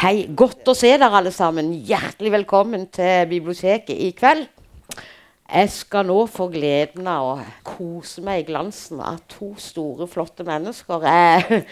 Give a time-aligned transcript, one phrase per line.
[0.00, 1.74] Hei, godt å se dere alle sammen.
[1.84, 4.48] Hjertelig velkommen til biblioteket i kveld.
[5.50, 7.36] Jeg skal nå få gleden av å
[7.66, 11.04] kose meg i glansen av to store, flotte mennesker.
[11.04, 11.66] Jeg,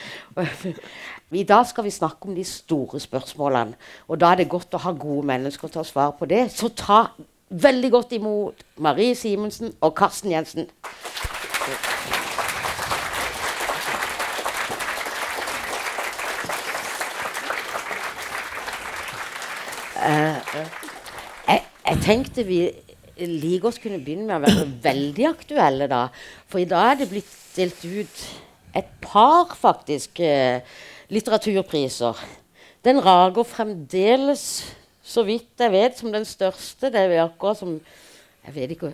[1.30, 3.74] i dag skal vi snakke om de store spørsmålene.
[4.08, 6.46] Og da er det godt å ha gode mennesker til å svare på det.
[6.48, 7.02] Så ta
[7.52, 10.70] veldig godt imot Marie Simensen og Karsten Jensen.
[20.08, 22.62] Jeg, jeg tenkte vi
[23.20, 26.06] like godt kunne begynne med å være veldig aktuelle, da.
[26.48, 28.28] For i dag er det blitt delt ut
[28.78, 32.18] et par, faktisk, Uh, litteraturpriser.
[32.84, 34.42] Den rager fremdeles,
[35.02, 36.90] så vidt jeg vet, som den største.
[36.92, 37.80] Det er akkurat som
[38.46, 38.92] Jeg vet ikke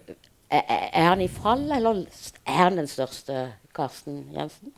[0.51, 2.05] Er, han i fall, eller
[2.47, 4.73] er han den største, Karsten Jensen?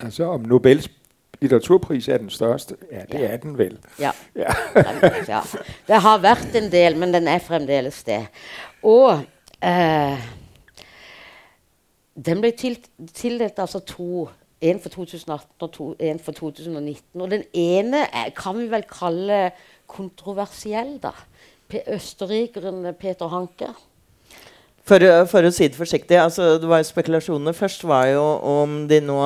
[0.00, 0.88] Altså om Nobels
[1.40, 2.76] litteraturpris er den største?
[2.92, 3.28] Ja, det Ja.
[3.32, 3.78] er den vel.
[3.98, 4.10] Ja.
[4.36, 4.52] Ja.
[5.28, 5.40] Ja.
[5.88, 8.26] Det har vært en del, men den er fremdeles det.
[8.82, 9.22] Og
[9.62, 10.18] eh,
[12.26, 12.76] den ble til,
[13.14, 14.28] tildelt altså to.
[14.64, 17.20] En for 2018 og to, en for 2019.
[17.20, 19.50] Og den ene er, kan vi vel kalle
[19.90, 21.12] kontroversiell, da.
[21.68, 23.72] Pe østerrikeren Peter Hanke.
[24.84, 28.82] For, for å si det forsiktig, altså, det var jo spekulasjonene først var jo om
[28.88, 29.20] de nå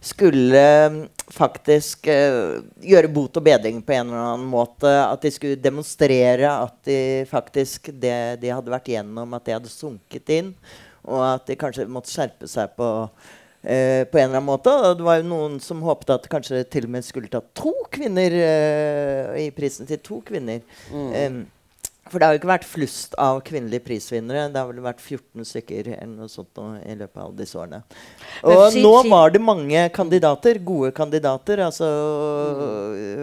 [0.00, 4.88] skulle mm, faktisk uh, gjøre bot og bedring på en eller annen måte.
[4.88, 9.72] At de skulle demonstrere at de faktisk det de hadde vært gjennom, at det hadde
[9.72, 10.54] sunket inn.
[11.06, 12.88] Og at de kanskje måtte skjerpe seg på,
[13.64, 14.74] eh, på en eller annen måte.
[14.96, 18.30] Det var jo noen som håpet at kanskje til og med skulle ta to kvinner
[18.32, 20.60] eh, i prisen til to kvinner.
[20.94, 21.42] Em,
[22.10, 24.48] for det har jo ikke vært flust av kvinnelige prisvinnere.
[24.50, 27.84] Det har vel vært 14 stykker eller noe sånt nå, i løpet av disse årene.
[28.42, 31.62] Og si- nå var det mange kandidater, gode kandidater.
[31.68, 31.86] Altså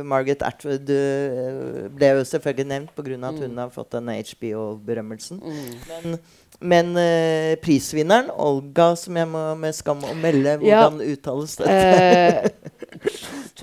[0.08, 3.18] Margaret Atwood øh, ble jo selvfølgelig nevnt pga.
[3.28, 5.42] at hun har fått denne HBO-berømmelsen.
[5.90, 6.20] Men,
[6.60, 10.88] men øh, prisvinneren, Olga, som jeg må med skam å melde Ja.
[10.88, 11.68] Hvordan uttales det?
[11.70, 12.50] Eh,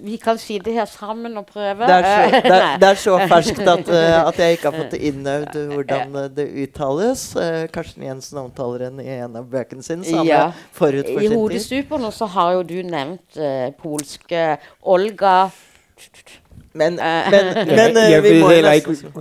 [0.04, 1.86] vi kan sitte her sammen og prøve.
[1.86, 4.84] Det er, så, Eh, det, det er så ferskt at, eh, at jeg ikke har
[4.84, 7.26] fått innøvd hvordan eh, det uttales.
[7.40, 10.06] Eh, Karsten Jensen omtaler henne i en av bøkene sine.
[10.26, 10.46] Ja.
[10.80, 11.28] I.
[11.34, 14.46] Hodestuperne så har jo du nevnt eh, polske
[14.82, 15.50] Olga
[16.74, 17.30] Men, Eh.
[17.30, 19.12] men, men eh, jeg vi, ved må nesten,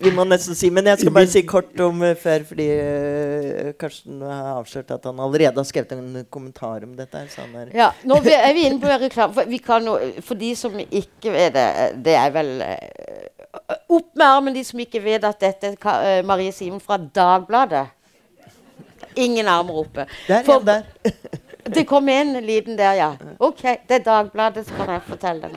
[0.00, 3.72] vi må nesten si Men jeg skal bare si kort om eh, før, fordi eh,
[3.80, 7.18] Karsten har avslørt at han allerede har skrevet en kommentar om dette.
[7.20, 9.34] her, Så han er, Ja, nå vi- er vi inne på reklame.
[9.36, 11.66] For, vi kan jo, for de som ikke vet det,
[12.08, 13.28] det er vel eh,
[13.88, 17.84] Opp med armen, de som ikke vet at dette er eh, Marie Simen fra Dagbladet.
[19.20, 20.06] Ingen armer oppe.
[20.26, 21.12] Der, For- ja, der.
[21.74, 23.12] Det kom en liten der, ja.
[23.38, 25.54] OK, det er Dagbladet, så kan jeg fortelle den.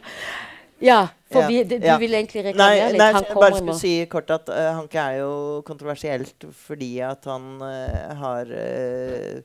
[0.81, 1.97] Ja, for Ja, vi, du ja.
[1.99, 2.97] vil egentlig reklamere litt.
[3.01, 7.25] nei Han kommer bare skulle si kort at eh, Hanke er jo kontroversielt fordi at
[7.25, 9.41] han eh, har uh,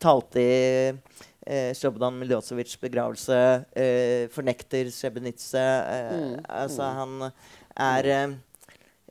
[0.00, 3.38] talt i uh, Slobodan Milosevics begravelse,
[3.76, 5.60] eh, fornekter Srebrenica.
[5.60, 7.32] eh, Mm, Altså, han
[7.76, 8.28] er eh,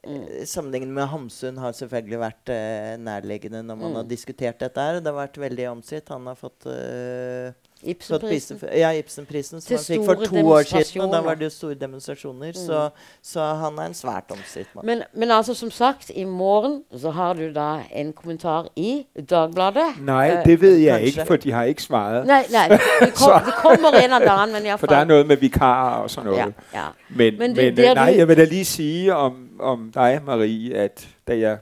[0.03, 3.95] eh, Sammenlignet med Hamsun har selvfølgelig vært eh, nærliggende når man Mm.
[3.95, 4.77] har diskutert dette.
[4.81, 4.99] her.
[4.99, 6.09] Det har vært veldig omstridt.
[6.09, 7.53] Han har fått fått
[7.85, 8.59] Ibsenprisen.
[8.59, 11.01] for- Ja, Ibsenprisen, som han fikk for to år siden.
[11.01, 12.51] Og da var det jo store demonstrasjoner.
[12.53, 12.89] Så,
[13.23, 14.85] så han er en svært omstridt mann.
[14.85, 19.83] Men, men altså, som sagt, i morgen så har du da en kommentar i Dagbladet.
[20.01, 21.05] Nej, Øh, det ved jeg kanskje.
[21.21, 22.25] ikke, for de har ikke svaret.
[22.27, 22.69] Nei, nei.
[22.69, 25.95] Det, kom, det kommer en av dagen, men For iallfall der er noget med vikarer
[26.03, 26.53] og sådan noget.
[26.73, 26.87] Ja, ja.
[27.09, 29.91] Men, Men men, det- men det nej, du- jeg vil da lige sige om, om
[29.93, 31.57] dig, Marie, at da jeg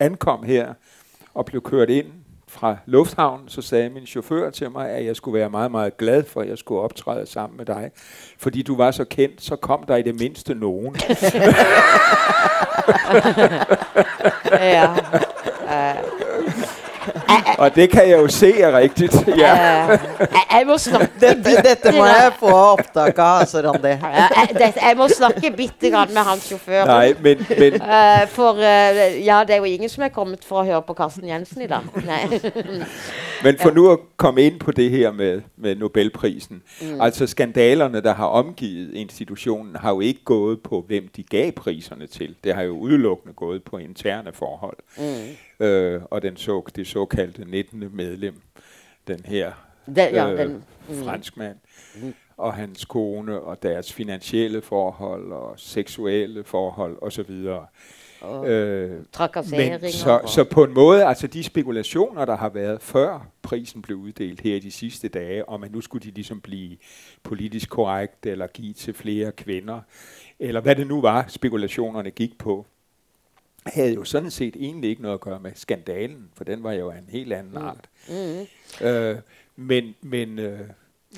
[0.00, 0.74] ankom her
[1.34, 2.06] og blev kørt ind
[2.54, 6.24] fra lufthavnen, så sagde min chauffør til mig, at jeg skulle være meget, meget glad
[6.24, 7.90] for, at jeg skulle optræde sammen med dig.
[8.38, 10.96] Fordi du var så kendt, så kom der i det mindste nogen.
[14.60, 14.94] ja.
[17.62, 19.14] og det kan jeg jo se er rigtigt.
[19.44, 19.54] Ja.
[19.54, 23.88] Jeg, jeg må snakke Dette, dette må jeg få opptak av, altså, Randi.
[23.88, 26.84] Jeg, det, jeg må snakke bitte grann med hans sjåfør.
[26.86, 30.62] Nej, men, men Eh, for eh, ja, det er jo ingen som er kommet for
[30.62, 31.84] å høre på Karsten Jensen i dag.
[33.44, 36.62] Men for nu at komme ind på det her med, med Nobelprisen.
[36.82, 37.00] Mm.
[37.00, 42.06] Altså skandalerne, der har omgivet institutionen, har jo ikke gået på, hvem de gav priserne
[42.06, 42.34] til.
[42.44, 44.76] Det har jo udelukkende gået på interne forhold.
[44.98, 45.36] Mm.
[45.60, 47.90] Øh, og den så, det såkaldte 19.
[47.92, 48.40] medlem,
[49.08, 49.52] den her
[49.86, 51.04] Det, ja, den, mm.
[51.04, 51.56] franskmand,
[52.02, 52.14] mm.
[52.36, 57.30] og hans kone, og deres finansielle forhold, og seksuelle forhold, osv.
[57.30, 57.66] Og
[58.24, 58.90] Øh,
[59.50, 63.96] men så, så på en måde, altså de spekulationer, der har været før prisen blev
[63.96, 66.76] uddelt her i de sidste dage, om at nu skulle de ligesom blive
[67.22, 69.80] politisk korrekt, eller give til flere kvinder,
[70.38, 72.66] eller hvad det nu var, spekulationerne gik på,
[73.66, 76.90] havde jo sådan set egentlig ikke noget at gøre med skandalen, for den var jo
[76.90, 77.88] af en helt anden art.
[78.08, 78.46] mm,
[78.86, 79.16] Øh,
[79.56, 80.60] men men øh,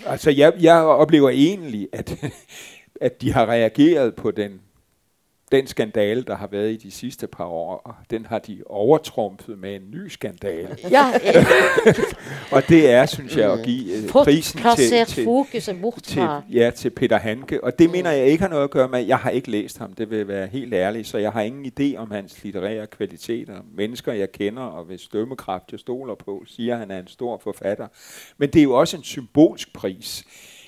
[0.06, 2.24] altså jeg, jeg oplever egentlig, at,
[3.00, 4.60] at de har reageret på den,
[5.52, 9.76] den skandale, der har været i de sidste par år, den har de overtrumpet med
[9.76, 10.76] en ny skandale.
[10.90, 11.12] ja,
[12.52, 15.24] Og det er, synes jeg, at give fått prisen til, til,
[16.02, 17.64] til, ja, til Peter Hanke.
[17.64, 19.92] Og det mener jeg ikke har noget at gøre med, jeg har ikke læst ham,
[19.92, 23.54] det vil være helt ærligt, så jeg har ingen idé om hans litterære kvaliteter.
[23.76, 27.38] Mennesker, jeg kender, og hvis dømmekraft jeg stoler på, siger, at han er en stor
[27.38, 27.86] forfatter.
[28.38, 30.24] Men det er jo også en symbolsk pris,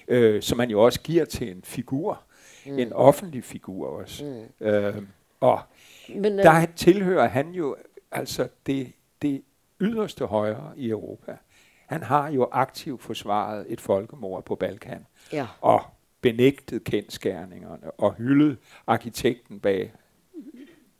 [0.09, 2.23] øh, som man jo også giver til en figur.
[2.67, 2.79] Mm.
[2.79, 4.25] En offentlig figur også.
[4.25, 4.67] Mm.
[4.67, 5.03] Øh,
[5.41, 5.61] og
[6.09, 7.77] Men, øh, der tilhører han jo
[8.13, 9.43] altså det, det
[9.81, 11.37] yderste højre i Europa.
[11.87, 15.47] Han har jo aktivt forsvaret et folkemord på Balkan ja.
[15.61, 15.83] og
[16.21, 19.93] benægtet kendskærningerne og hyldet arkitekten bag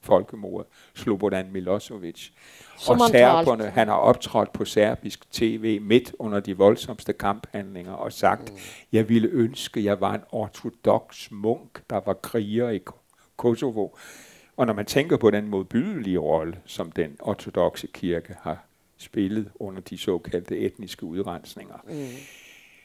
[0.09, 2.31] folkemordet, Slobodan Milosevic.
[2.79, 8.13] Som og serberne, han har optrådt på serbisk tv midt under de voldsomste kamphandlinger og
[8.13, 8.59] sagt, mm.
[8.93, 12.99] jeg ville ønske, jeg var en ortodox munk, der var kriger i Ko-
[13.37, 13.89] Kosovo.
[14.57, 18.65] Og når man tænker på den modbydelige rolle, som den ortodoxe kirke har
[18.99, 21.85] spillet under de såkaldte etniske udrensninger.
[21.89, 22.07] Mm.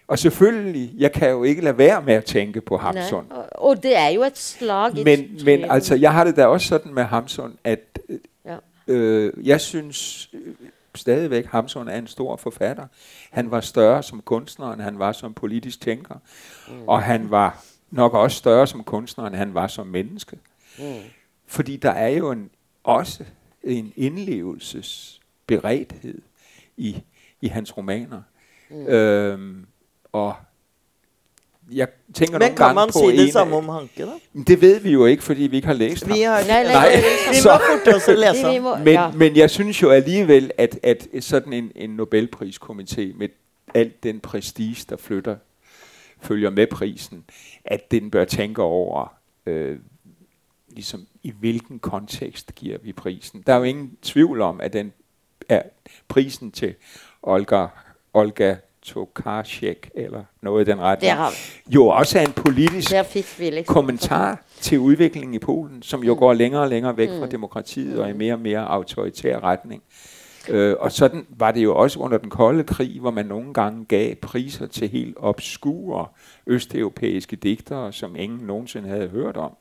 [0.07, 3.25] Og selvfølgelig, jeg kan jo ikke lade være med at tænke på Hamsun.
[3.29, 5.45] Nej, og, og det er jo et slag Men, træet.
[5.45, 7.99] men altså, jeg har det da også sådan med Hamsun, at
[8.45, 8.57] Ja.
[8.87, 10.53] øh, jeg synes øh,
[10.95, 12.87] stadigvæk, Hamsun er en stor forfatter.
[13.31, 16.15] Han var større som kunstner, end han var som politisk tænker.
[16.67, 16.73] Mm.
[16.87, 20.37] Og han var nok også større som kunstner, end han var som menneske.
[20.79, 20.83] Mm.
[21.47, 22.49] Fordi der er jo en,
[22.83, 23.23] også
[23.63, 26.21] en indlevelsesberedthed
[26.77, 27.03] i,
[27.41, 28.21] i hans romaner.
[28.69, 28.87] Mm.
[28.87, 29.65] Øhm,
[30.13, 30.35] og
[31.71, 34.03] jeg tænker Men nogle kan gange man på si det en samme af- om Hanke,
[34.05, 34.11] da?
[34.33, 36.15] Men Det ved vi jo ikke, fordi vi ikke har læst ham.
[36.17, 36.89] Vi, har, Nej, nej, Nej.
[36.91, 38.51] det er vi må forte lese.
[38.53, 39.11] Vi må, Men, ja.
[39.11, 43.29] men jeg synes jo alligevel, at, at sådan en, en Nobelpriskomité med
[43.73, 45.35] alt den prestige, der flytter,
[46.21, 47.23] følger med prisen,
[47.65, 49.13] at den bør tænke over,
[49.45, 49.79] øh,
[50.69, 53.43] ligesom i hvilken kontekst giver vi prisen.
[53.47, 54.93] Der er jo ingen tvivl om, at den
[55.49, 55.61] er
[56.07, 56.75] prisen til
[57.21, 57.67] Olga,
[58.13, 61.31] Olga Tokarczek, eller noget i den retning, Der, har,
[61.67, 62.93] jo også er en politisk
[63.67, 68.09] kommentar til udviklingen i Polen, som jo går længere og længere væk fra demokratiet og
[68.09, 69.83] i mere og mere autoritær retning.
[70.49, 73.85] Øh, og sådan var det jo også under den kolde krig, hvor man nogle gange
[73.85, 76.05] gav priser til helt obskure
[76.47, 79.51] østeuropæiske digtere, som ingen nogensinde havde hørt om.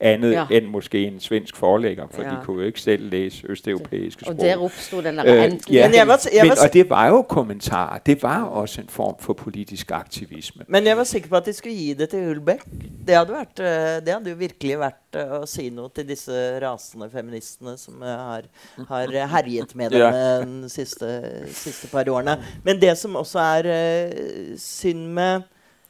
[0.00, 0.46] Andet Ja.
[0.50, 2.28] end måske en svensk forlægger, for Ja.
[2.30, 4.34] de kunne jo ikke selv læse østeuropæiske sprog.
[4.34, 6.90] Og der opstod den der Øh, ja, Men jeg var- jeg men, var- og det
[6.90, 7.98] var jo kommentarer.
[7.98, 10.62] Det var også en form for politisk aktivisme.
[10.68, 12.64] Men jeg var sikker på at de skulle gi det til Hulbeck.
[13.06, 16.60] Det hadde, vært, eh, det hadde jo virkelig vært eh, å si noe til disse
[16.62, 18.42] rasende feministene som eh, har,
[18.88, 20.40] har herjet med dem Ja.
[20.44, 22.36] de siste, siste par årene.
[22.64, 25.42] Men det som også er synd med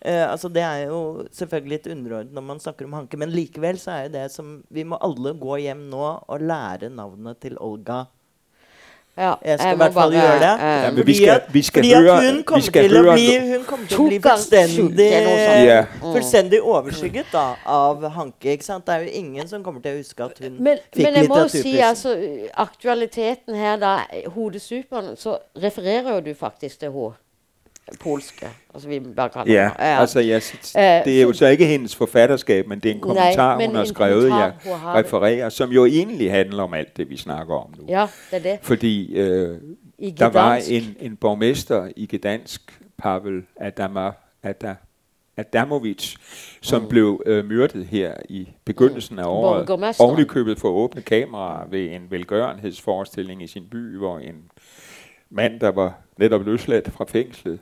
[0.06, 1.00] eh, altså Det er jo
[1.34, 4.62] selvfølgelig litt underordnet når man snakker om Hanke, men likevel så er jo det som
[4.70, 8.04] Vi må alle gå hjem nå og lære navnet til Olga.
[9.16, 10.48] Ja, Jeg skal i hvert fall bare, gjøre det.
[10.60, 13.12] eh, Ja, Fordi vi skal- vi skal fordi at hun vi kommer skal til å
[13.14, 15.06] bli, hun kommer til å bli fullstendig,
[16.02, 18.52] fullstendig overskygget da, av Hanke.
[18.52, 18.84] ikke sant?
[18.86, 21.28] Det er jo ingen som kommer til å huske at hun Men, fikk men jeg
[21.30, 21.88] må jo si litteraturprisen.
[21.88, 23.94] altså aktualiteten her, da.
[24.34, 27.14] Hodesuperen, så refererer jo du faktisk til hun
[28.00, 28.46] polske.
[28.74, 29.80] Altså vi bare kaller Ja, henne.
[29.98, 33.00] altså jeg, sit- Øh, det er jo så ikke hendes forfatterskab, men det er en
[33.00, 37.16] kommentar, men hun har skrevet, jeg refererer, som jo egentlig handler om alt det, vi
[37.16, 37.84] snakker om nu.
[37.88, 38.58] Ja, det er det.
[38.62, 39.58] Fordi øh,
[39.98, 44.10] I der var en, en borgmester i Gdansk, Pavel Adama,
[44.42, 44.74] Ada,
[45.36, 46.14] Adamovic,
[46.62, 46.88] som mm.
[46.88, 49.66] blev øh, myrdet her i begyndelsen af året.
[49.66, 50.10] Borgmesteren.
[50.10, 54.34] Oven i købet for åbne kameraer ved en velgørenhedsforestilling i sin by, hvor en
[55.30, 57.58] mand, der var netop løsladt fra fængslet,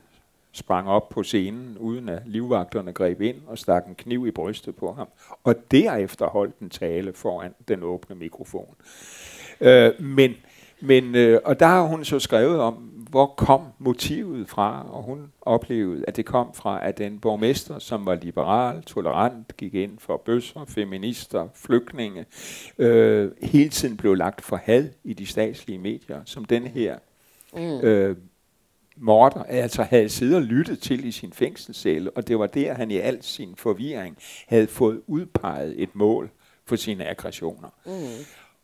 [0.55, 4.75] sprang op på scenen, uden at livvagterne greb ind og stak en kniv i brystet
[4.75, 5.07] på ham.
[5.43, 8.75] Og derefter holdt en tale foran den åbne mikrofon.
[9.61, 10.33] Øh, men,
[10.81, 12.73] men, øh, og der har hun så skrevet om,
[13.09, 18.05] hvor kom motivet fra, og hun oplevede, at det kom fra, at den borgmester, som
[18.05, 22.25] var liberal, tolerant, gik ind for bøsser, feminister, flygtninge,
[22.77, 26.95] øh, hele tiden blev lagt for had i de statslige medier, som den her
[27.55, 27.81] Mm.
[27.81, 28.17] øh,
[28.97, 32.91] morder altså havde siddet og lyttet til i sin fængselscelle, og det var der, han
[32.91, 36.29] i al sin forvirring havde fået udpeget et mål
[36.65, 37.69] for sine aggressioner.
[37.85, 37.91] Mm.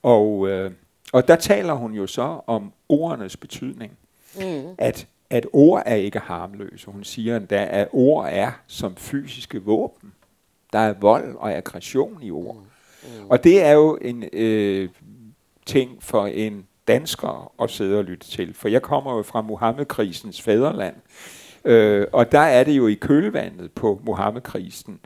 [0.04, 0.72] Og, øh,
[1.14, 3.98] og der taler hun jo så om ordenes betydning.
[4.36, 4.76] Mm.
[4.78, 6.92] At, at ord er ikke harmløse.
[6.92, 10.14] Hun siger endda, at ord er som fysiske våben.
[10.74, 12.56] Der er vold og aggression i ord.
[12.56, 13.24] Mm.
[13.24, 13.30] Mm.
[13.30, 14.90] Og det er jo en øh,
[15.66, 18.54] ting for en danskere at sidde og lytte til.
[18.54, 20.96] For jeg kommer jo fra Mohammed-krisens fædreland.
[21.66, 25.00] Øh, og der er det jo i kølvandet på Mohammed-krisen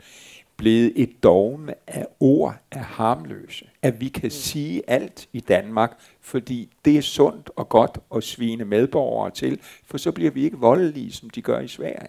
[0.56, 3.68] blevet et dogme af ord af harmløse.
[3.82, 8.64] At vi kan sige alt i Danmark, fordi det er sundt og godt at svine
[8.64, 12.08] medborgere til, for så bliver vi ikke voldelige, som de gør i Sverige.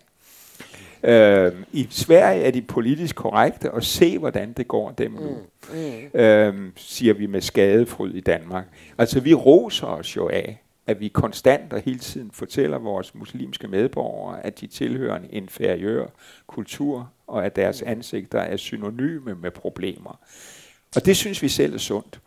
[1.03, 5.37] Øh, I Sverige er de politisk korrekte, og se, hvordan det går dem nu,
[5.73, 5.77] mm.
[6.13, 6.19] Mm.
[6.19, 8.65] Øh, siger vi med skadefryd i Danmark.
[8.97, 13.67] Altså, vi roser os jo af, at vi konstant og hele tiden fortæller vores muslimske
[13.67, 16.05] medborgere, at de tilhører en inferiør
[16.47, 20.19] kultur, og at deres ansigter er synonyme med problemer.
[20.95, 22.19] Og det synes vi selv er sundt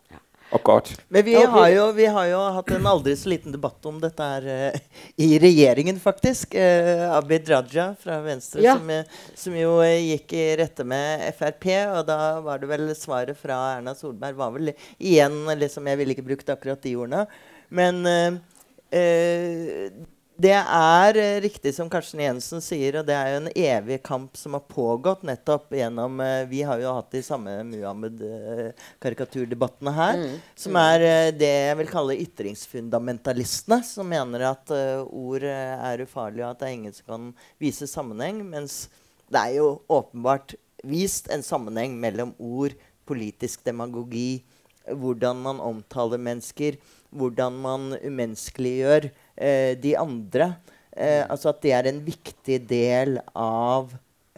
[0.51, 0.91] og godt.
[1.09, 4.27] Men vi har jo, vi har jo hatt en aldri så liten debatt om dette
[4.33, 6.57] her uh, i regjeringen, faktisk.
[6.59, 8.75] Uh, Abid Raja fra Venstre, ja.
[8.79, 8.91] som,
[9.39, 11.69] som, jo uh, gikk i rette med Frp.
[12.01, 16.17] Og da var det vel svaret fra Erna Solberg var vel igjen liksom, Jeg ville
[16.17, 17.27] ikke brukt akkurat de ordene.
[17.71, 18.03] Men
[20.41, 24.37] det er eh, riktig som Karsten Jensen sier, og det er jo en evig kamp
[24.39, 30.17] som har pågått nettopp gjennom eh, Vi har jo hatt de samme Muhammed-karikaturdebattene her.
[30.21, 30.37] Mm.
[30.65, 34.71] Som er eh, det jeg vil kalle ytringsfundamentalistene, som mener at
[35.05, 37.23] ord er ufarlige, og at det er ingen som kan
[37.61, 38.37] vise sammenheng.
[38.55, 38.75] Mens
[39.29, 40.55] det er jo åpenbart
[40.87, 42.73] vist en sammenheng mellom ord,
[43.05, 44.45] politisk demagogi,
[44.89, 46.77] hvordan man omtaler mennesker,
[47.11, 50.53] hvordan man umenneskeliggjør eh, de andre.
[50.93, 53.93] Eh, altså at det er en viktig del av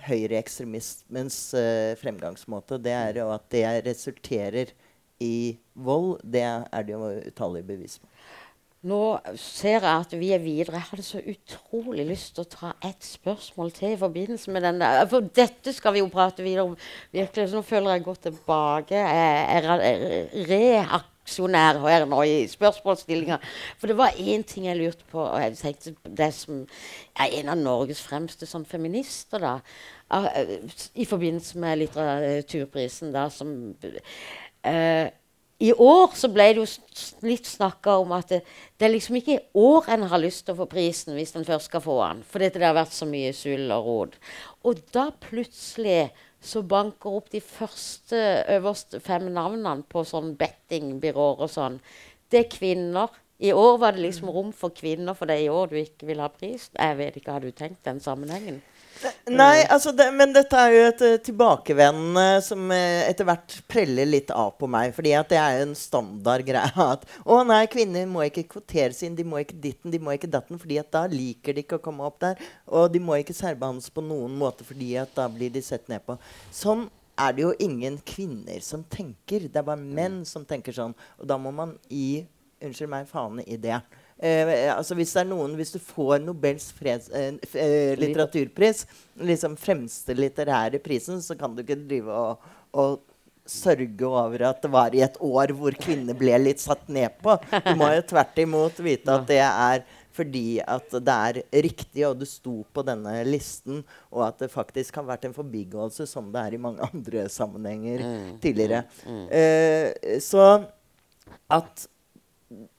[0.06, 2.80] høyreekstremismens eh, fremgangsmåte.
[2.82, 4.72] Det er jo at det resulterer
[5.22, 6.18] i vold.
[6.24, 8.08] Det er det jo utallige bevis på.
[8.82, 8.98] Nå
[9.38, 10.80] ser jeg at vi er videre.
[10.80, 14.82] Jeg hadde så utrolig lyst til å ta ett spørsmål til i forbindelse med den
[14.82, 15.04] der.
[15.10, 16.74] For dette skal vi jo prate videre om.
[17.14, 18.98] Virkelig, så Nå føler jeg godt tilbake.
[18.98, 19.70] Jeg er
[21.26, 23.38] reak og er nå i spørsmålsstillinger.
[23.78, 26.66] For det var én ting jeg lurte på, og jeg tenkte det som
[27.16, 29.60] er en av Norges fremste sånn feminister, da.
[30.12, 30.58] Øh,
[30.94, 33.74] I forbindelse med litteraturprisen, da, som
[34.66, 35.08] uh,
[35.62, 36.66] i år så ble det jo
[37.22, 38.40] litt snakka om at det,
[38.76, 41.46] det, er liksom ikke i år en har lyst til å få prisen hvis en
[41.46, 42.24] først skal få den.
[42.26, 44.16] Fordi det har vært så mye sull og rod.
[44.66, 46.10] Og da plutselig
[46.42, 48.18] så banker opp de første
[48.50, 51.78] øverste fem navnene på sånn bettingbyråer og sånn.
[52.32, 53.14] Det er kvinner.
[53.42, 56.08] I år var det liksom rom for kvinner, for det er i år du ikke
[56.10, 56.68] vil ha pris.
[56.74, 58.60] Jeg vet ikke, Har du tenkt den sammenhengen?
[59.04, 63.56] Eh, nei, altså det, men dette er jo et eh, tilbakevendende som eh, etter hvert
[63.70, 64.94] preller litt av på meg.
[64.96, 69.16] fordi at det er en standard greie at å nei, kvinner må ikke kvoteres inn.
[69.18, 71.84] De må ikke ditten, de må ikke datten, fordi at da liker de ikke å
[71.84, 72.42] komme opp der.
[72.70, 76.04] Og de må ikke særbehandles på noen måte, fordi at da blir de sett ned
[76.06, 76.18] på.
[76.54, 76.88] Sånn
[77.20, 79.48] er det jo ingen kvinner som tenker.
[79.48, 80.94] Det er bare menn som tenker sånn.
[81.20, 82.24] Og da må man gi
[82.62, 83.80] unnskyld meg, faen i det.
[84.22, 88.84] Eh, altså hvis det er noen Hvis du får Nobels freds, eh, eh, litteraturpris,
[89.18, 93.00] liksom fremste litterære prisen, så kan du ikke drive og, og
[93.42, 97.34] sørge over at det var i et år hvor kvinner ble litt satt ned på.
[97.66, 102.18] Du må jo tvert imot vite at det er fordi at det er riktig, og
[102.20, 103.80] du sto på denne listen,
[104.12, 108.04] og at det faktisk har vært en forbigåelse, som det er i mange andre sammenhenger
[108.04, 108.82] mm, tidligere.
[109.06, 109.24] Mm, mm.
[109.32, 110.44] Uh, så
[111.48, 111.86] at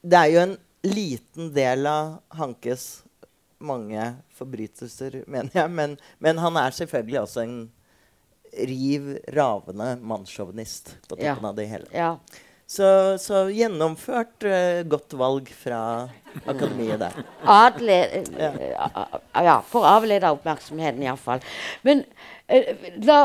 [0.05, 3.03] det er jo en liten del av Hankes
[3.63, 5.71] mange forbrytelser, mener jeg.
[5.71, 7.59] Men, men han er selvfølgelig også en
[8.53, 11.49] riv ravende mannssjåvinist på toppen ja.
[11.49, 11.87] av det hele.
[11.95, 12.11] Ja.
[12.73, 12.87] Så,
[13.21, 15.79] så, gjennomført uh, godt valg fra
[16.45, 17.17] akademiet der.
[17.43, 17.97] Adle,
[18.33, 19.05] uh, ja.
[19.45, 19.57] ja.
[19.69, 21.43] For å avlede oppmerksomheten, iallfall.
[21.85, 22.05] Men
[22.49, 23.21] uh, la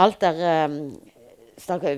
[0.00, 0.38] Alt er
[0.70, 0.76] um,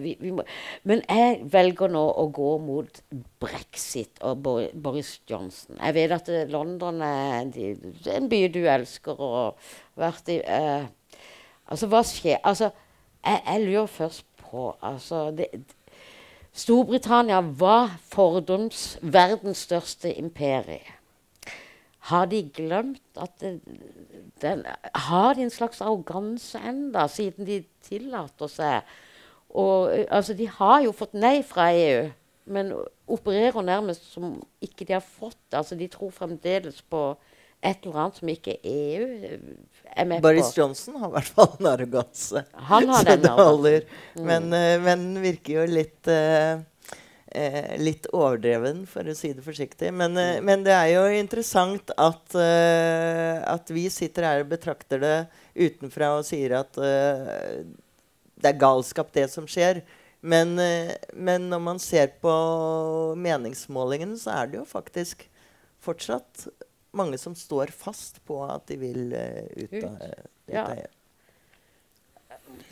[0.02, 0.44] vi, vi må,
[0.85, 3.00] men jeg velger nå å gå mot
[3.42, 5.78] brexit og Boris Johnson.
[5.80, 7.49] Jeg vet at eh, London er
[8.14, 9.73] en by du elsker og har
[10.09, 10.90] vært i eh,
[11.64, 12.42] Altså, hva skjer?
[12.44, 12.68] Altså,
[13.25, 15.47] jeg, jeg lurer først på altså, det,
[16.54, 20.85] Storbritannia var fordums verdens største imperie.
[22.11, 23.61] Har de glemt at det,
[24.42, 24.62] den,
[24.94, 28.94] Har de en slags arroganse enda, siden de tillater seg
[29.54, 32.08] og eh, altså, de har jo fått nei fra EU,
[32.54, 32.73] men
[33.11, 35.61] opererer nærmest som ikke de har fått det.
[35.62, 37.06] Altså, de tror fremdeles på
[37.64, 39.06] et eller annet som ikke EU
[39.94, 40.61] er med Boris på.
[40.61, 42.42] Johnson har i hvert fall en arroganse.
[42.68, 43.87] Han har Så den det holder.
[44.18, 44.26] Mm.
[44.28, 46.58] Men, eh, men virker jo litt eh,
[47.34, 49.92] eh, litt overdreven, for å si det forsiktig.
[49.96, 50.44] Men, eh, Mm.
[50.44, 55.16] men det er jo interessant at, eh, at vi sitter her og betrakter det
[55.56, 57.64] utenfra og sier at eh,
[58.44, 59.80] det er galskap, det som skjer.
[60.24, 62.32] Men, eh, men når man ser på
[63.20, 65.26] meningsmålingene, så er det jo faktisk
[65.84, 66.46] fortsatt
[66.96, 70.84] mange som står fast på at de vil eh, ut av EU.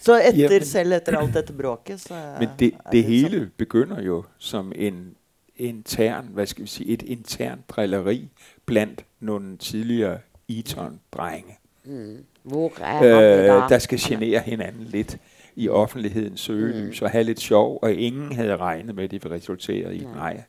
[0.02, 3.10] Så etter, Ja, selv etter alt dette bråket, så Men det, det sånn.
[3.10, 5.14] hele begynder jo som en
[5.56, 8.28] intern, hvad skal vi sige, et internt drilleri
[8.66, 12.24] blandt nogle tidligere Eton-drenge, Mm.
[12.42, 13.68] Hvor er han i øh, dag?
[13.68, 15.18] der skal genere hinanden lidt
[15.56, 17.04] i offentlighedens søgelys Mm.
[17.04, 20.08] og have lidt sjov, og ingen havde regnet med, at det ville resultere i et
[20.14, 20.42] nej.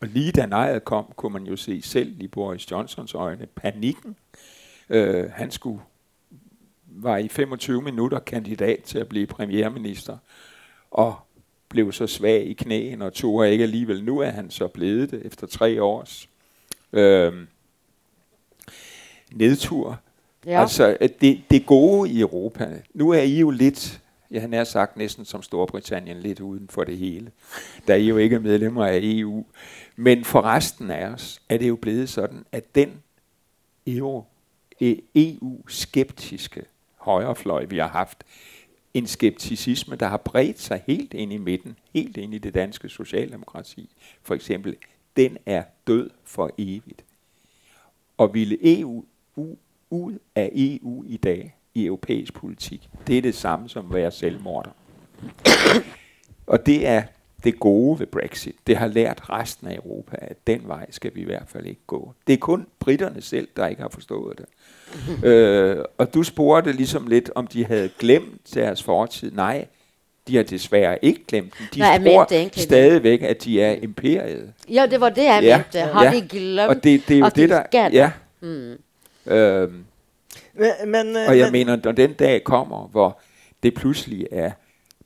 [0.00, 4.16] Og lige da nejet kom, kunne man jo se selv i Boris Johnsons øjne panikken.
[4.90, 5.80] Øh, han skulle
[6.86, 10.16] var i 25 minutter kandidat til at blive premierminister,
[10.90, 11.14] og
[11.68, 14.04] blev så svag i knæene og tog ikke alligevel.
[14.04, 16.28] Nu er han så blevet det efter tre års
[16.92, 17.32] øh,
[19.32, 20.00] nedtur.
[20.46, 20.60] Ja.
[20.60, 24.96] Altså, det, det gode i Europa, nu er I jo lidt, jeg havde nær sagt
[24.96, 27.30] næsten som Storbritannien, lidt uden for det hele,
[27.88, 29.46] da I jo ikke er medlemmer af EU.
[29.96, 33.02] Men for resten af os er det jo blevet sådan, at den
[33.86, 34.24] EU,
[34.82, 36.64] E- EU-skeptiske
[36.96, 38.24] højrefløj, vi har haft,
[38.94, 42.88] en skepticisme, der har bredt sig helt ind i midten, helt ind i det danske
[42.88, 43.90] socialdemokrati,
[44.22, 44.76] for eksempel,
[45.16, 47.04] den er død for evigt.
[48.16, 49.04] Og ville EU
[49.38, 49.56] u-
[49.90, 54.10] ud af EU i dag i europæisk politik, det er det samme som at være
[54.10, 54.70] selvmorder.
[56.46, 57.02] Og det er
[57.44, 58.54] det gode ved Brexit.
[58.66, 61.80] Det har lært resten af Europa, at den vej skal vi i hvert fald ikke
[61.86, 62.12] gå.
[62.26, 64.46] Det er kun britterne selv, der ikke har forstået det.
[65.28, 69.30] øh, og du spurgte ligesom lidt, om de havde glemt deres fortid.
[69.30, 69.66] Nej,
[70.28, 71.66] de har desværre ikke glemt den.
[71.74, 74.52] De Nej, tror mente stadigvæk, at de er imperiet.
[74.70, 75.56] ja, det var det jeg Ja.
[75.58, 75.78] mente.
[75.80, 76.10] Har Ja.
[76.10, 77.62] de glemt Og det, det er jo det, der...
[77.72, 77.88] er?
[77.92, 78.10] Ja.
[78.40, 78.76] Mm.
[79.26, 79.84] Øhm,
[80.58, 83.20] Men, men, øh, og jeg men, mener, når den dag kommer, hvor
[83.62, 84.50] det pludselig er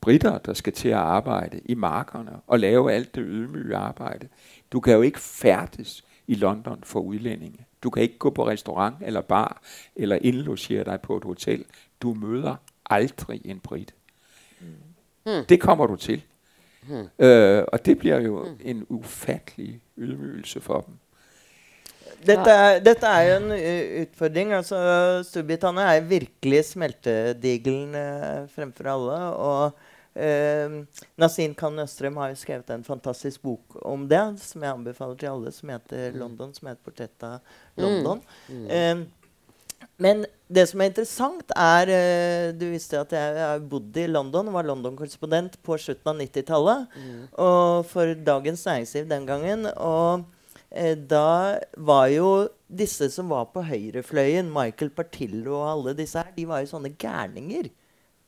[0.01, 4.29] britter, der skal til at arbejde i markerne og lave alt det ydmyge arbejde.
[4.73, 7.67] Du kan jo ikke færdes i London for udlændinge.
[7.83, 9.62] Du kan ikke gå på restaurant eller bar
[9.97, 11.65] eller indlogere dig på et hotel.
[12.03, 12.57] Du møder
[12.91, 13.95] aldrig en brit.
[15.27, 15.45] Mm.
[15.49, 16.23] Det kommer du til.
[16.88, 17.25] Mm.
[17.25, 20.95] Øh, og det bliver jo en ufattelig ydmygelse for dem.
[22.27, 24.53] Dette, dette er jo en ø, utfordring.
[24.59, 24.79] Altså,
[25.29, 29.19] Storbritannia er virkelig smeltedigelen eh, fremfor alle.
[29.33, 29.81] Og
[30.19, 30.77] uh,
[31.21, 35.33] Nasin Khan Østrøm har jo skrevet en fantastisk bok om det, som jeg anbefaler til
[35.33, 37.41] alle, som heter 'London', som er et portrett av
[37.77, 38.23] London.
[38.49, 38.71] Mm.
[38.71, 39.05] Eh,
[40.03, 44.53] men det som er interessant, er eh, Du visste at jeg har bodd i London,
[44.53, 46.87] var London-korrespondent på slutten av 90-tallet.
[46.97, 47.25] Mm.
[47.47, 49.67] Og for Dagens Næringsliv den gangen.
[49.77, 50.25] Og
[50.75, 56.33] eh, da var jo disse som var på høyrefløyen, Michael Partillo og alle disse her,
[56.37, 57.71] de var jo sånne gærninger.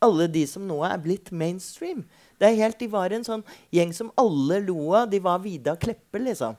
[0.05, 2.05] Alle de som nå er blitt mainstream.
[2.41, 5.09] Det er helt, De var en sånn gjeng som alle lo av.
[5.09, 6.59] De var Vida Kleppe, liksom.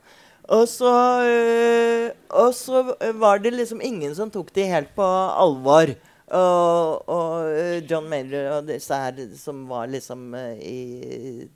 [0.56, 0.93] Og så,
[1.26, 2.82] øh, og så
[3.17, 5.93] var det liksom ingen som tok de helt på alvor.
[6.26, 11.48] Og, og eh, John Mayer og disse her som var liksom øh, i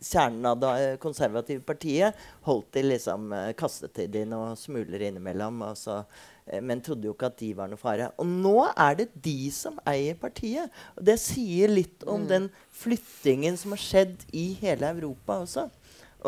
[0.00, 5.62] kjernen av det konservative partiet, holdt de liksom øh, kastet til de noen smuler innimellom.
[5.78, 6.00] Så,
[6.48, 8.10] øh, men trodde jo ikke at de var noe fare.
[8.20, 10.72] Og nå er det de som eier partiet.
[10.96, 12.50] Og det sier litt om den
[12.82, 15.68] flyttingen som har skjedd i hele Europa også.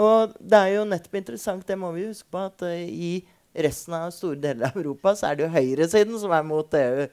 [0.01, 3.13] Og det er jo nettopp interessant, det må vi huske på, at eh, i
[3.53, 7.05] resten av store deler av Europa så er det jo høyresiden som er mot EU.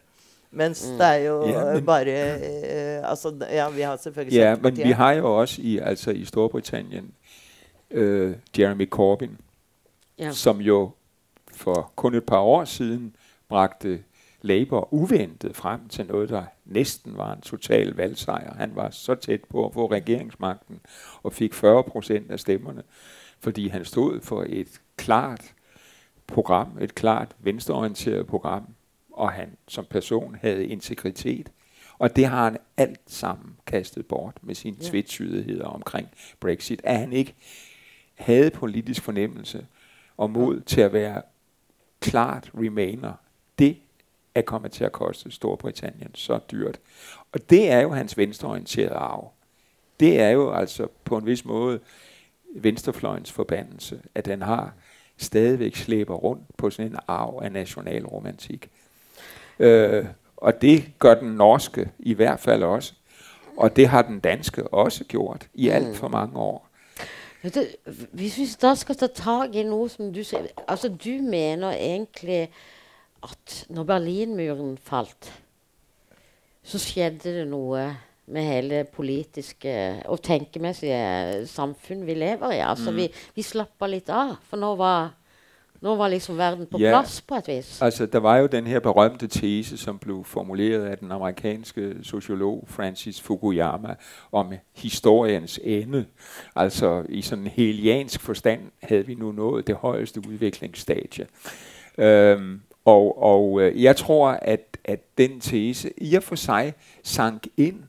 [0.52, 4.78] Mens det er jo Ja, men- bare eh, Altså, ja, vi har selvfølgelig Ja, men
[4.78, 7.12] vi har jo også i, altså i Storbritannien
[7.92, 9.32] øh, Jeremy Corbyn,
[10.20, 10.32] Ja.
[10.32, 10.92] som jo
[11.54, 13.16] for kun et par år siden
[13.50, 14.04] bragte
[14.42, 18.54] Labour uventet frem til noget, der næsten var en total valgsejr.
[18.56, 20.80] Han var så tæt på at få regeringsmagten
[21.24, 22.84] og fik 40 procent af stemmerne,
[23.40, 25.42] fordi han stod for et klart
[26.28, 28.64] program, et klart venstreorienteret program,
[29.20, 31.52] og han som person havde integritet.
[31.98, 34.90] Og det har han alt sammen kastet bort med sine Ja.
[34.90, 36.08] tvetydigheder omkring
[36.40, 36.82] Brexit.
[36.84, 37.36] At han ikke
[38.16, 39.68] havde politisk fornemmelse
[40.18, 41.22] og mod til at være
[42.00, 43.14] klart remainer,
[43.60, 43.78] det
[44.36, 46.80] er kommet til at koste Storbritannien så dyrt.
[47.32, 49.32] Og det er jo hans venstreorienterede arv.
[50.00, 51.80] Det er jo altså på en vis måde
[52.56, 54.74] venstrefløjens forbandelse, at den har
[55.18, 58.70] stadigvæk slæber rundt på sådan en arv af nationalromantik.
[59.60, 60.06] Øh,
[60.38, 62.94] og det gør den norske i hvert fald også.
[63.58, 66.70] Og det har den danske også gjort i alt for mange år.
[67.42, 67.64] Vet du,
[68.12, 72.50] hvis vi da skal ta tag i noe som du sier Altså, du mener egentlig
[73.24, 75.32] at når Berlinmuren falt,
[76.64, 77.86] så skjedde det noe
[78.30, 79.74] med hele politiske
[80.06, 82.62] og tenkemessige samfunn vi lever i.
[82.64, 84.36] Altså, vi, vi slappa litt av.
[84.48, 85.10] For nå var,
[85.82, 86.90] nå var liksom verden på Ja.
[86.92, 87.82] plass på et vis.
[87.82, 92.64] Altså, der var jo den her berømte tese, som blev formuleret af den amerikanske sociolog
[92.68, 93.96] Francis Fukuyama
[94.32, 96.06] om historiens ende.
[96.56, 101.28] Altså, i sådan en heliansk forstand havde vi nu nået det højeste udviklingsstadie.
[101.98, 107.48] Øhm, og og øh, jeg tror, at, at den tese i og for sig sank
[107.58, 107.84] ind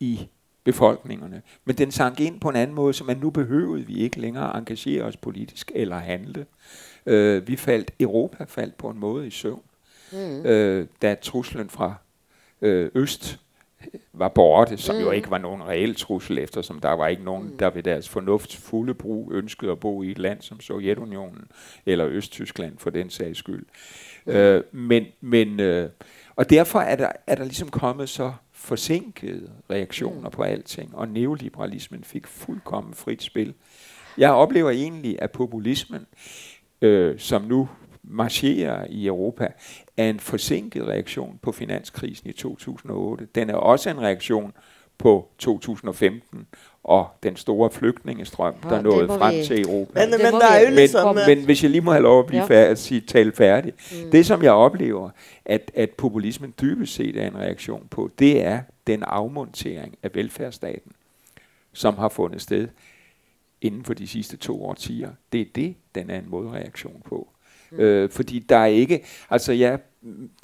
[0.00, 0.28] i
[0.64, 1.42] befolkningerne.
[1.64, 4.58] Men den sank ind på en anden måde, som at nu behøvede vi ikke længere
[4.58, 6.40] engagere os politisk eller handle.
[6.40, 6.46] Øh,
[7.46, 9.62] vi faldt, Europa faldt på en måde i søvn,
[10.12, 10.46] Mm.
[10.46, 11.94] øh, da truslen fra
[12.62, 13.38] øh, øst
[14.12, 15.00] var borte, som mm.
[15.00, 18.56] jo ikke var nogen reel trussel, eftersom der var ikke nogen, der ved deres fornufts
[18.56, 21.44] fulde brug ønskede at bo i et land som Sovjetunionen
[21.86, 23.66] eller Østtyskland for den sags skyld.
[24.26, 24.32] Mm.
[24.32, 25.90] Øh, men, men, øh,
[26.36, 30.30] og derfor er der, er der ligesom kommet så forsinkede reaktioner mm.
[30.30, 33.54] på alting, og neoliberalismen fik fuldkommen frit spil.
[34.18, 36.06] Jeg oplever egentlig, at populismen,
[36.82, 37.68] øh, som nu
[38.02, 39.48] marcherer i Europa,
[39.96, 43.28] er en forsinket reaktion på finanskrisen i 2008.
[43.34, 44.52] Den er også en reaktion
[44.98, 46.46] på 2015
[46.84, 50.00] og den store flygtningestrøm, Ja, der nåede frem vi- til Europa.
[50.00, 52.40] Men, men det er Men, liksom men hvis jeg lige må have lov at blive
[52.42, 52.46] Ja.
[52.48, 53.72] færdig, at sige, tale færdig.
[54.04, 54.10] Mm.
[54.10, 55.10] Det, som jeg oplever,
[55.44, 60.92] at, at populismen dybest set er en reaktion på, det er den afmontering af velfærdsstaten,
[61.72, 62.68] som har fundet sted
[63.66, 65.10] inden for de sidste to årtier.
[65.32, 67.28] Det er det, den er en modreaktion på.
[67.70, 67.78] Mm.
[67.80, 69.76] Øh, fordi der er ikke, altså ja,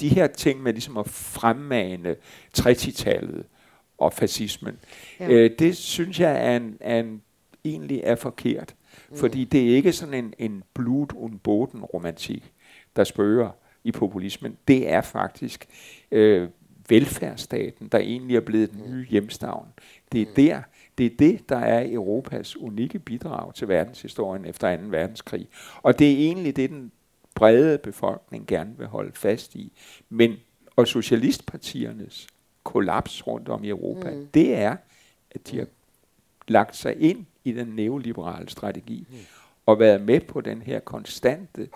[0.00, 2.16] de her ting med ligesom at fremmane
[2.58, 3.44] 30-tallet
[3.98, 4.78] og fascismen,
[5.20, 5.28] Ja.
[5.30, 7.22] øh, det synes jeg er en, er en,
[7.64, 8.74] egentlig er forkert.
[9.10, 9.16] Mm.
[9.16, 12.52] Fordi det er ikke sådan en, en blod und boden romantik,
[12.96, 13.50] der spørger
[13.84, 14.56] i populismen.
[14.68, 15.66] Det er faktisk
[16.10, 16.48] øh,
[16.88, 19.68] velfærdsstaten, der egentlig er blevet den nye hjemstavn.
[20.12, 20.62] Det er der,
[20.98, 24.82] det er det, der er Europas unikke bidrag til verdenshistorien efter 2.
[24.86, 25.48] verdenskrig.
[25.82, 26.92] Og det er egentlig det, den
[27.34, 29.72] brede befolkning gerne vil holde fast i.
[30.08, 30.36] Men,
[30.76, 32.26] og socialistpartiernes
[32.64, 34.26] kollaps rundt om i Europa, mm.
[34.34, 34.76] det er,
[35.30, 35.66] at de har
[36.48, 39.16] lagt sig ind i den neoliberale strategi mm.
[39.66, 41.68] og været med på den her konstante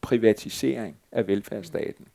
[0.00, 2.06] privatisering af velfærdsstaten.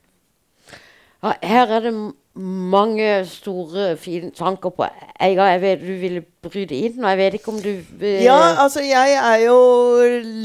[1.20, 1.94] Ja, her er det
[2.40, 4.88] mange store, fine tanker på
[5.20, 8.40] Eiga, jeg ved du ville bryte inn, og jeg vet ikke om du vil Ja,
[8.64, 9.58] altså jeg er jo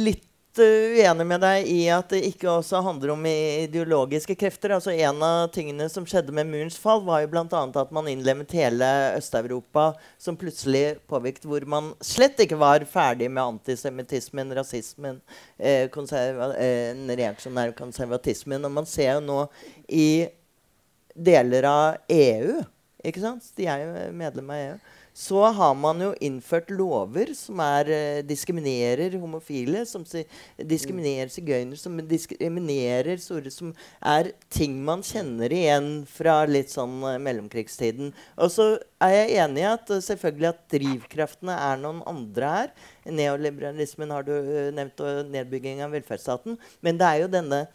[0.03, 4.75] litt øh, uenig med deg i at det ikke også handler om ideologiske krefter.
[4.75, 7.47] Altså En av tingene som skjedde med murens fall, var jo bl.a.
[7.47, 13.45] at man innlemmet hele Øst-Europa, som plutselig påvirket hvor man slett ikke var ferdig med
[13.47, 15.23] antisemittismen, rasismen,
[15.59, 18.67] eh, konserva eh, den reaksjonære konservatismen.
[18.67, 19.45] Og man ser jo nå
[19.87, 20.09] i
[21.15, 22.61] deler av EU,
[23.05, 23.47] ikke sant?
[23.57, 24.77] De er jo medlem av EU.
[25.15, 30.25] Så har man jo innført lover som er, eh, diskriminerer homofile, som si,
[30.59, 37.21] diskriminerer sigøynere, som diskriminerer store Som er ting man kjenner igjen fra litt sånn eh,
[37.23, 38.13] mellomkrigstiden.
[38.37, 38.67] Og så
[39.01, 42.75] er jeg enig i at eh, selvfølgelig at drivkraftene er noen andre her.
[43.07, 46.59] Neoliberalismen har du eh, nevnt, og nedbygging av velferdsstaten.
[46.83, 47.69] Men det er jo denne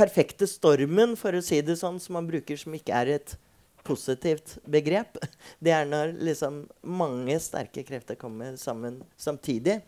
[0.00, 3.36] perfekte stormen, for å si det sånn, som man bruker som ikke er et
[3.84, 5.18] positivt begrep.
[5.64, 9.80] Det er når liksom mange sterke krefter kommer sammen samtidig.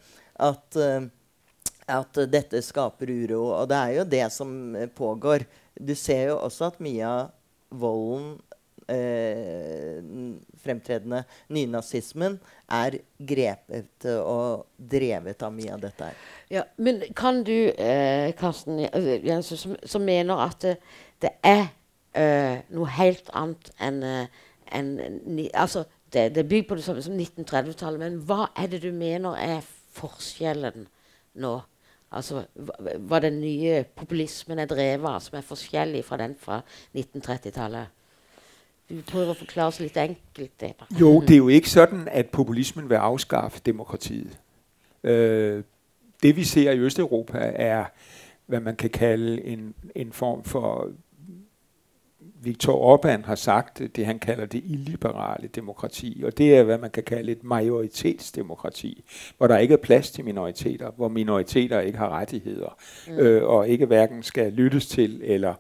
[0.42, 1.08] At, eh,
[1.92, 3.44] at dette skaper uro.
[3.60, 5.46] Og det er jo det som eh, pågår.
[5.76, 7.32] Du ser jo også at mye av
[7.72, 8.34] volden
[8.92, 10.00] eh,
[10.62, 11.22] fremtredende
[11.52, 12.38] nynazismen
[12.72, 16.20] er grepet og drevet av mye av dette her.
[16.52, 20.76] Ja, men kan du, eh, Karsten eh, altså, Jensen, som, som mener at det,
[21.22, 21.66] det er
[22.14, 24.26] eh, noe helt annet enn eh,
[24.72, 24.90] en,
[25.54, 29.36] Altså, det, det bygger på det samme som 1930-tallet, men hva er det du mener
[29.36, 29.64] er
[29.96, 30.86] forskjellen
[31.34, 31.54] nå?
[32.12, 36.60] Altså, hva, hva den nye populismen er drevet av, som er forskjellig fra den fra
[36.92, 37.98] 1930-tallet?
[38.92, 40.74] Du prøver å forklare oss litt enkelt det.
[41.00, 44.36] Jo, det er jo ikke sådan, at populismen vil afskaffe demokratiet.
[45.04, 45.62] Øh,
[46.22, 47.84] det vi ser i Østeuropa er,
[48.46, 50.90] hvad man kan kalde en, en form for
[52.44, 56.90] Viktor Orbán har sagt det, han kalder det illiberale demokrati, og det er, hvad man
[56.90, 59.04] kan kalde et majoritetsdemokrati,
[59.38, 62.76] hvor der ikke er plads til minoriteter, hvor minoriteter ikke har rettigheder,
[63.08, 63.18] mm.
[63.18, 65.54] øh, og ikke hverken skal lyttes til eller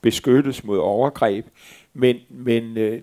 [0.00, 1.46] beskyttes mod overgreb,
[1.94, 3.00] men, men øh,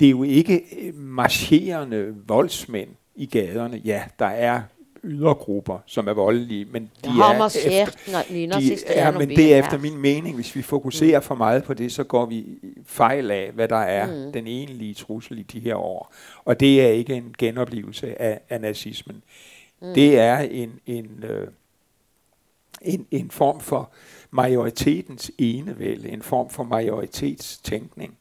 [0.00, 0.62] det er jo ikke
[0.94, 3.76] marcherende voldsmænd i gaderne.
[3.84, 4.62] Ja, der er
[5.08, 7.08] ydergrupper, som er voldelige, men de
[7.66, 8.22] er, efter,
[8.88, 11.92] de, gjennom men det er efter min mening, hvis vi fokuserer for meget på det,
[11.92, 12.46] så går vi
[12.86, 14.32] fejl af, hvad der er mm.
[14.32, 16.14] den egentlige trussel i de her år.
[16.44, 19.22] Og det er ikke en genoplevelse af, af nazismen.
[19.82, 19.94] Mm.
[19.94, 21.46] Det er en, en, øh,
[22.82, 23.90] en, en form for
[24.30, 28.16] majoritetens enevælde, en form for majoritetstænkning,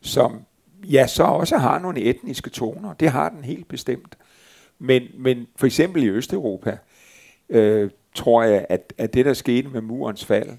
[0.00, 0.40] som
[0.84, 2.94] ja, så også har nogle etniske toner.
[2.94, 4.16] Det har den helt bestemt.
[4.78, 6.78] Men, men for eksempel i Østeuropa,
[7.48, 10.50] øh, tror jeg, at, at det, der skete med murens fald,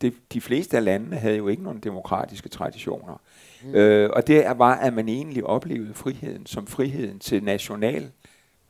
[0.00, 3.20] det, de fleste af landene havde jo ikke nogen demokratiske traditioner.
[3.64, 3.74] Mm.
[3.74, 8.10] Øh, og det var, at man egentlig oplevede friheden som friheden til national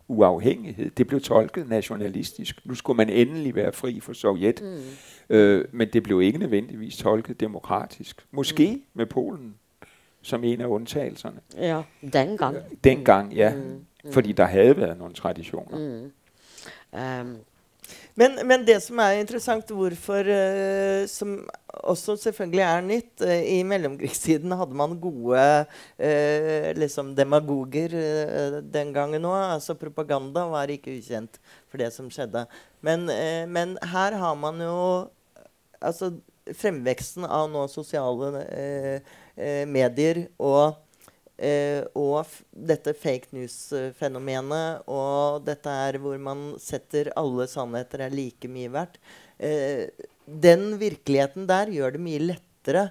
[0.08, 0.90] uafhængighed.
[0.90, 2.60] Det blev tolket nationalistisk.
[2.64, 4.62] Nu skulle man endelig være fri for Sovjet.
[4.62, 5.36] Mm.
[5.36, 8.26] Øh, men det blev ikke nødvendigvis tolket demokratisk.
[8.30, 8.82] Måske mm.
[8.94, 9.54] med Polen
[10.22, 11.40] som en af undtagelserne.
[11.56, 11.82] Ja,
[12.12, 12.56] den gang.
[12.84, 13.54] Dengang, ja.
[13.54, 13.84] Mm.
[14.10, 15.78] Fordi der havde været nogle traditioner.
[15.78, 16.12] Mm.
[16.92, 17.40] Um,
[18.14, 23.62] Men, men det som er interessant, hvorfor eh, Som også selvfølgelig er nytt eh, I
[23.64, 25.40] mellomkrigstiden hadde man gode
[25.98, 29.54] eh, liksom demagoger eh, den gangen òg.
[29.56, 32.44] Altså propaganda var ikke ukjent for det som skjedde.
[32.84, 35.08] Men, eh, men her har man jo
[35.80, 36.12] altså
[36.52, 40.76] fremveksten av nå sosiale eh, eh, medier og
[41.42, 48.50] Eh, og dette fake news-fenomenet og dette er hvor man setter alle sannheter er like
[48.50, 49.00] mye verdt.
[49.42, 49.88] Eh,
[50.22, 52.84] den virkeligheten der gjør det mye lettere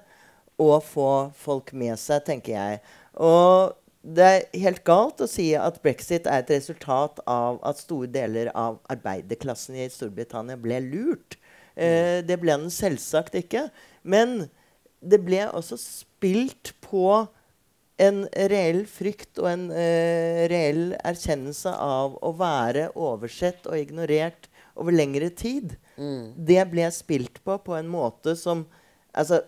[0.59, 2.81] å få folk med seg, tenker jeg.
[3.15, 8.09] Og det er helt galt å si at brexit er et resultat av at store
[8.11, 11.37] deler av arbeiderklassen i Storbritannia ble lurt.
[11.79, 13.69] Eh, det ble den selvsagt ikke.
[14.03, 14.49] Men
[14.99, 17.29] det ble også spilt på
[18.01, 24.95] en reell frykt og en eh, reell erkjennelse av å være oversett og ignorert over
[24.95, 25.75] lengre tid.
[25.97, 26.33] mm.
[26.35, 28.67] Det ble spilt på på en måte som
[29.11, 29.41] Altså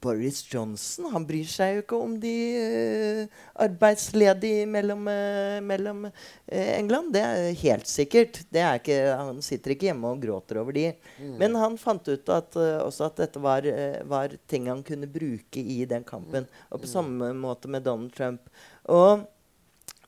[0.00, 6.70] Boris Johnson han bryr seg jo ikke om de eh, arbeidsledige mellom, eh, mellom eh,
[6.78, 7.12] England.
[7.14, 8.40] Det er helt sikkert.
[8.52, 10.86] Det er ikke, han sitter ikke hjemme og gråter over de.
[11.40, 13.68] Men han fant ut at, også at dette var,
[14.08, 16.48] var ting han kunne bruke i den kampen.
[16.70, 18.50] Og på samme måte med Donald Trump.
[18.90, 19.26] Og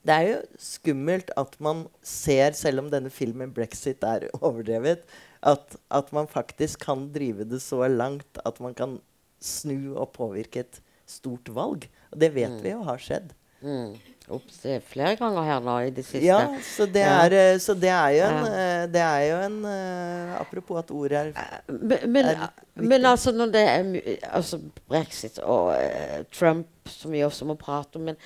[0.06, 5.02] det er jo skummelt at man ser, selv om denne filmen 'Brexit' er overdrevet,
[5.42, 8.98] at, at man faktisk kan drive det så langt at man kan
[9.42, 11.88] snu og påvirke et stort valg.
[12.12, 13.32] Og det vet vi jo har skjedd.
[13.62, 13.94] Mm.
[14.34, 16.24] Ops, det er flere ganger her nå i det siste.
[16.26, 17.12] Ja, så det Ja.
[17.24, 18.54] er, eh, så det er jo en, Ja.
[18.82, 21.30] eh, det er jo en eh, Apropos at ord er
[21.68, 27.22] Men, men, er men altså når det er altså brexit og eh, Trump, som vi
[27.22, 28.16] også må prate om Men,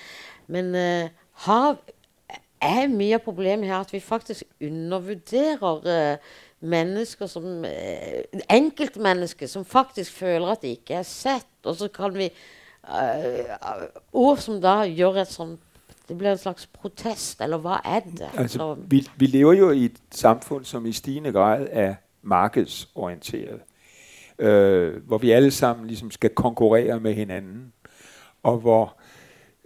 [0.48, 1.08] men eh,
[1.44, 1.76] har,
[2.62, 6.18] er mye av problemet her at vi faktisk undervurderer eh,
[6.60, 11.46] mennesker som eh, Enkeltmennesker som faktisk føler at de ikke er sett.
[11.64, 13.56] Og så kan vi eh,
[14.12, 15.58] Ord som da gjør et sånn
[16.08, 18.28] Det blir en slags protest, eller hva er det?
[18.34, 23.60] Altså, Så- vi, vi lever jo i et samfund, som i stigende grad er markedsorienteret.
[24.38, 27.72] Øh, hvor vi alle sammen ligesom skal konkurrere med hinanden.
[28.42, 28.96] Og hvor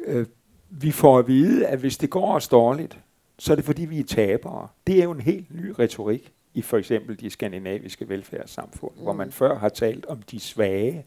[0.06, 0.26] øh,
[0.70, 2.98] vi får at vide, at hvis det går os dårligt,
[3.38, 4.68] så er det fordi, vi er tabere.
[4.86, 9.02] Det er jo en helt ny retorik i for eksempel de skandinaviske velfærdssamfund, mm.
[9.02, 11.06] hvor man før har talt om de svage,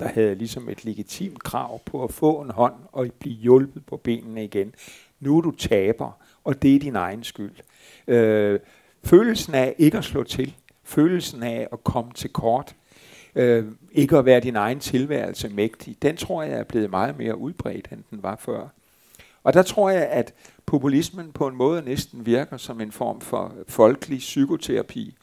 [0.00, 3.96] der havde ligesom et legitimt krav på at få en hånd og blive hjulpet på
[3.96, 4.74] benene igen.
[5.20, 7.54] Nu er du taber, og det er din egen skyld.
[8.08, 8.60] Øh,
[9.04, 12.74] følelsen af ikke at slå til, følelsen af at komme til kort,
[13.34, 17.38] øh, ikke at være din egen tilværelse mægtig, den tror jeg er blevet meget mere
[17.38, 18.68] udbredt, end den var før.
[19.48, 20.34] Og der tror jeg, at
[20.66, 25.16] populismen på en måde næsten virker som en form for folkelig psykoterapi.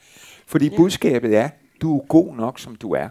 [0.48, 0.78] Fordi ja.
[0.78, 1.50] budskabet er,
[1.82, 3.08] du er god nok, som du er.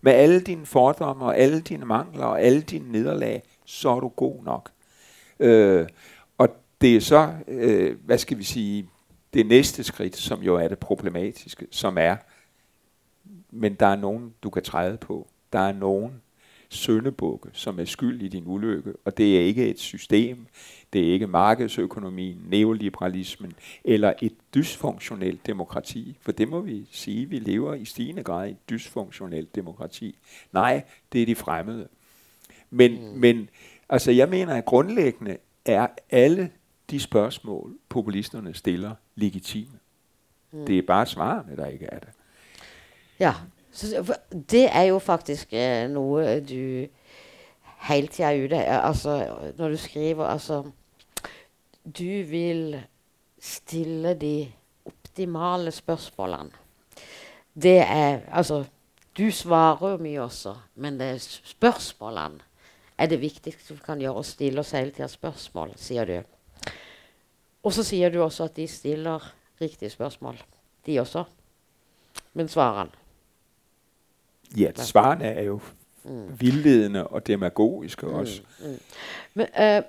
[0.00, 4.08] Med alle dine fordomme og alle dine mangler og alle dine nederlag, så er du
[4.08, 4.70] god nok.
[5.40, 5.86] Øh,
[6.38, 6.48] og
[6.80, 8.88] det er så, øh, hvad skal vi sige,
[9.34, 12.16] det næste skridt, som jo er det problematiske, som er,
[13.50, 15.28] men der er nogen, du kan træde på.
[15.52, 16.21] Der er nogen,
[16.72, 20.46] søndebukke, som er skyld i din ulykke, og det er ikke et system,
[20.92, 23.52] det er ikke markedsøkonomien, neoliberalismen
[23.84, 28.50] eller et dysfunktionelt demokrati, for det må vi sige, vi lever i stigende grad i
[28.50, 30.18] et dysfunktionelt demokrati.
[30.52, 30.82] Nej,
[31.12, 31.88] det er de fremmede.
[32.70, 33.18] Men, mm.
[33.18, 33.48] men
[33.88, 36.50] altså, jeg mener, at grundlæggende er alle
[36.90, 39.78] de spørgsmål, populisterne stiller, legitime.
[40.52, 40.66] Mm.
[40.66, 42.08] Det er bare svarene, der ikke er det.
[43.18, 43.34] Ja,
[43.72, 44.16] så
[44.50, 46.86] det er jo faktisk eh, noe du
[47.88, 49.14] hele tida er ute Altså,
[49.58, 50.62] når du skriver altså
[51.84, 52.82] Du vil
[53.40, 54.52] stille de
[54.86, 56.50] optimale spørsmålene.
[57.62, 58.64] Det er Altså,
[59.18, 62.40] du svarer jo mye også, men det er spørsmålene
[62.98, 64.20] er det viktigste vi kan gjøre.
[64.20, 66.22] Å stille oss hele tida spørsmål, sier du.
[67.64, 70.38] Og så sier du også at de stiller riktige spørsmål,
[70.86, 71.24] de også.
[72.32, 73.01] Men svarene
[74.58, 75.58] Ja, svarene er jo
[76.04, 76.26] mm.
[76.40, 78.14] vildledende og demagogiske mm.
[78.14, 78.42] også.
[78.60, 78.78] Mm.
[79.34, 79.82] Men, uh,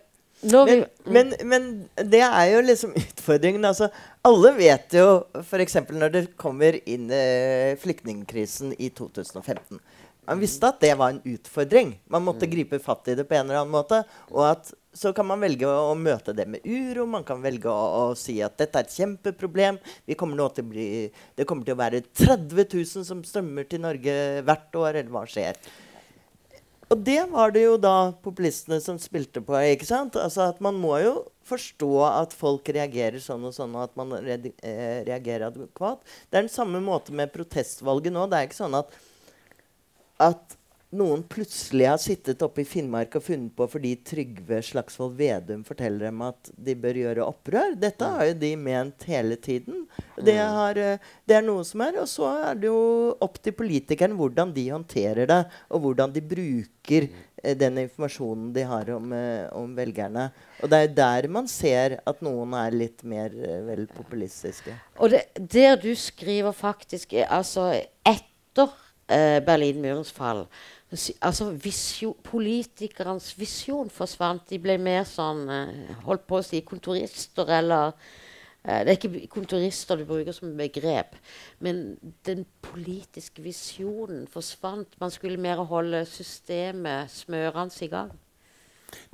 [0.43, 1.67] men, men, men,
[2.11, 3.65] det er jo liksom utfordringen.
[3.65, 3.89] Altså,
[4.25, 5.79] alle vet jo f.eks.
[5.89, 9.81] når det kommer inn uh, flyktningkrisen i 2015.
[10.23, 11.97] Man visste at det var en utfordring.
[12.07, 12.53] Man måtte mm.
[12.55, 14.03] gripe fatt i det på en eller annen måte.
[14.31, 17.05] Og at så kan man velge å, møte det med uro.
[17.09, 19.79] Man kan velge å, å, si at dette er et kjempeproblem.
[20.05, 20.85] Til bli,
[21.35, 24.13] det kommer til å være 30 000 som strømmer til Norge
[24.45, 25.01] hvert år.
[25.01, 25.57] Eller hva skjer?
[26.93, 29.55] Og det var det jo da populistene som spilte på.
[29.57, 30.17] ikke sant?
[30.19, 31.13] Altså at Man må jo
[31.47, 36.03] forstå at folk reagerer sånn og sånn, og at man eh, reagerer adekvat.
[36.29, 38.27] Det er den samme måte med protestvalget nå.
[38.29, 38.93] Det er ikke sånn at,
[40.23, 40.55] at
[40.93, 46.07] noen plutselig har sittet oppe i Finnmark og funnet på fordi Trygve Slagsvold Vedum forteller
[46.07, 47.75] dem at de bør gjøre opprør.
[47.79, 49.83] Dette har jo de ment hele tiden.
[50.17, 50.53] Det, mm.
[50.57, 51.99] har, eh, det er noe som er.
[52.03, 55.41] Og så er det jo opp til politikerne hvordan de håndterer det,
[55.73, 60.29] og hvordan de bruker eh, den informasjonen de har om, eh, om, velgerne.
[60.61, 63.33] Og det er der man ser at noen er litt mer
[63.67, 64.77] vel populistiske.
[65.01, 67.71] Og det, der du skriver faktisk altså
[68.05, 68.71] etter
[69.07, 70.45] eh, Berlinmurens fall
[71.21, 74.45] altså visjon, Politikernes visjon forsvant.
[74.49, 77.93] De ble mer sånn eh, Holdt på å si kontorister, eller
[78.63, 81.15] eh, Det er ikke kontorister du bruker som begrep,
[81.59, 84.99] men den politiske visjonen forsvant.
[85.01, 88.13] Man skulle mer holde systemet smørende i gang.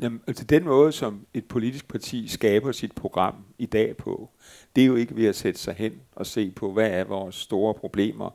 [0.01, 4.29] Jamen, altså den måde, som et politisk parti skaber sit program i dag på,
[4.75, 7.35] det er jo ikke ved at sætte sig hen og se på, hvad er vores
[7.35, 8.29] store problemer,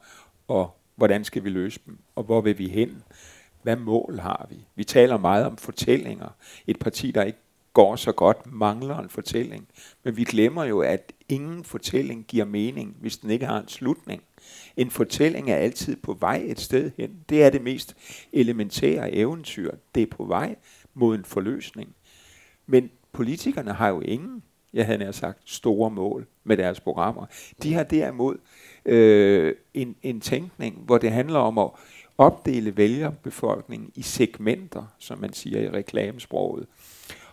[0.48, 3.02] og hvordan skal vi løse dem, og hvor vil vi hen.
[3.64, 4.56] Hvad mål har vi?
[4.74, 6.28] Vi taler meget om fortællinger.
[6.66, 7.38] Et parti, der ikke
[7.72, 9.68] går så godt, mangler en fortælling.
[10.02, 14.22] Men vi glemmer jo, at ingen fortælling giver mening, hvis den ikke har en slutning.
[14.76, 17.10] En fortælling er altid på vej et sted hen.
[17.28, 17.96] Det er det mest
[18.32, 19.70] elementære eventyr.
[19.94, 20.56] Det er på vej
[20.94, 21.94] mod en forløsning.
[22.66, 27.26] Men politikerne har jo ingen, jeg havde nær sagt, store mål med deres programmer.
[27.62, 28.36] De har derimod
[28.84, 31.70] øh, en, en tænkning, hvor det handler om at
[32.18, 36.66] opdele vælgerbefolkningen i segmenter, som man siger i reklamesproget.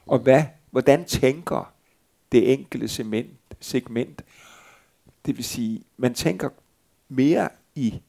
[0.05, 1.73] Og hvad, hvordan tænker
[2.31, 4.23] det enkelte segment, segment?
[5.25, 6.49] Det vil sige, man tænker
[7.09, 8.01] mere i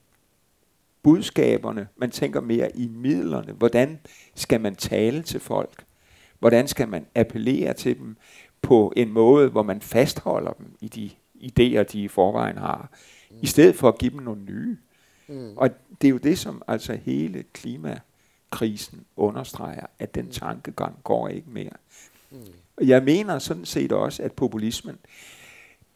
[1.03, 3.53] budskaberne, man tænker mere i midlerne.
[3.53, 4.01] Hvordan
[4.35, 5.85] skal man tale til folk?
[6.39, 8.17] Hvordan skal man appellere til dem
[8.63, 12.91] på en måde, hvor man fastholder dem i de idéer, de i forvejen har,
[13.43, 14.79] i stedet for at give dem nogle nye.
[15.27, 15.57] Mm.
[15.57, 20.31] Og det er jo det, som altså hele klimakrisen understreger, at den mm.
[20.31, 21.73] tankegang går ikke mere.
[22.31, 22.39] Mm.
[22.81, 24.99] Jeg mener sådan set også, at populismen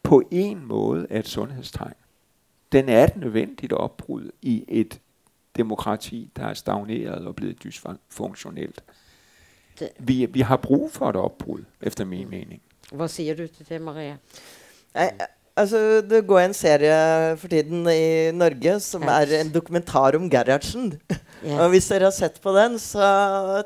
[0.03, 1.93] på en måde er et sundhedstegn.
[2.71, 5.01] Den er et nødvendigt opbrud i et
[5.55, 8.83] demokrati, der er stagneret og blevet dysfunktionelt.
[9.99, 12.61] Vi, vi har brug for et opbrud, efter min mening.
[12.91, 14.17] Hvad siger du til det, Maria?
[15.57, 16.97] Altså, det går en serie
[17.41, 20.91] for tiden i Norge som er en dokumentar om Gerhardsen.
[21.41, 21.61] Yeah.
[21.63, 23.07] og hvis dere har sett på den, så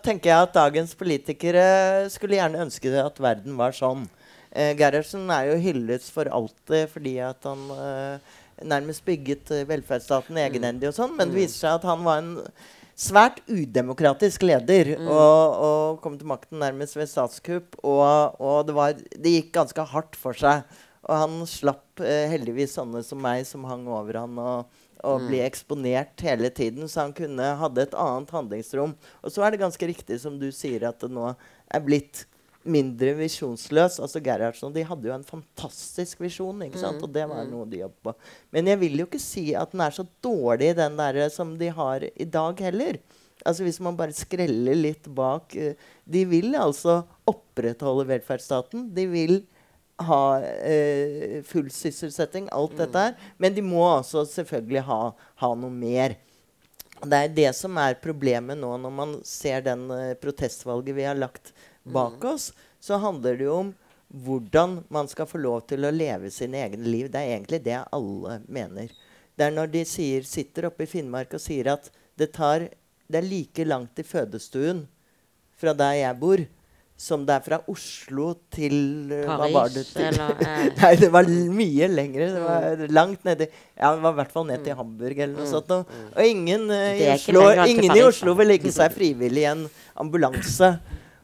[0.04, 1.65] tenker jeg at dagens politikere
[2.12, 4.06] skulle gjerne ønske at verden var sånn.
[4.51, 10.39] Eh, Gerhardsen er jo hyllet for alltid fordi at han eh, nærmest bygget eh, velferdsstaten
[10.43, 11.41] egenhendig og sånn, men det mm.
[11.41, 12.34] viser seg at han var en
[13.01, 15.08] svært udemokratisk leder mm.
[15.08, 17.80] og, og, kom til makten nærmest ved statskupp.
[17.82, 20.67] Og, og det, var, det gikk ganske hardt for seg.
[21.09, 25.29] Og han slapp eh, heldigvis sånne som meg, som hang over han og, og mm.
[25.31, 26.85] ble eksponert hele tiden.
[26.89, 28.93] Så han kunne, hadde et annet handlingsrom.
[29.21, 32.25] Og så er det ganske riktig som du sier, at det nå er blitt
[32.62, 33.97] mindre visjonsløs.
[34.04, 36.99] Altså Gerhardsen de hadde jo en fantastisk visjon, ikke sant?
[36.99, 37.08] Mm.
[37.08, 37.54] og det var mm.
[37.54, 38.13] noe de jobbet på.
[38.54, 41.71] Men jeg vil jo ikke si at den er så dårlig, den der som de
[41.73, 43.02] har i dag heller.
[43.43, 45.73] altså Hvis man bare skreller litt bak eh,
[46.06, 48.91] De vil altså opprettholde velferdsstaten.
[48.93, 49.41] De vil
[50.08, 53.15] ha eh, full sysselsetting, alt dette her.
[53.41, 54.99] Men de må altså selvfølgelig ha,
[55.43, 56.17] ha noe mer.
[57.02, 61.17] Det er det som er problemet nå når man ser den uh, protestvalget vi har
[61.17, 61.49] lagt
[61.81, 62.52] bak oss.
[62.81, 63.71] Så handler det jo om
[64.12, 67.10] hvordan man skal få lov til å leve sine egne liv.
[67.10, 68.91] Det er egentlig det alle mener.
[69.33, 71.89] Det er når de sier, sitter oppe i Finnmark og sier at
[72.19, 72.67] det, tar,
[73.08, 74.83] det er like langt til fødestuen
[75.58, 76.43] fra der jeg bor,
[77.02, 78.75] som det er fra Oslo til
[79.10, 80.06] uh, Hva var det til?
[80.12, 80.67] Eller, eh.
[80.77, 82.29] Nei, det var mye lengre.
[82.35, 84.81] Det var langt nedi Ja, det var i hvert fall ned til mm.
[84.83, 85.52] Hamburg eller noe mm.
[85.52, 85.73] sånt.
[85.73, 86.10] Og, mm.
[86.13, 89.65] og ingen, uh, i Oslo, ingen i Oslo vil legge seg frivillig i en
[90.02, 90.75] ambulanse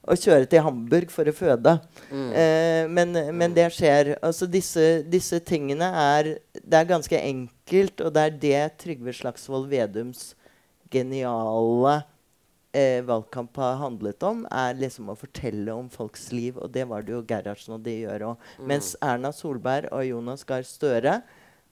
[0.07, 1.73] og kjøre til Hamburg for å føde.
[2.07, 2.27] Mm.
[2.31, 4.13] Eh, men, men, det skjer.
[4.23, 9.67] Altså disse, disse, tingene er Det er ganske enkelt, og det er det Trygve Slagsvold
[9.71, 10.31] Vedums
[10.91, 11.99] geniale
[12.75, 16.57] eh, valgkamp har handlet om, er liksom å fortelle om folks liv.
[16.57, 18.47] Og det var det jo Gerhardsen og de gjør òg.
[18.57, 18.69] Mm.
[18.73, 21.21] Mens Erna Solberg og Jonas Gahr Støre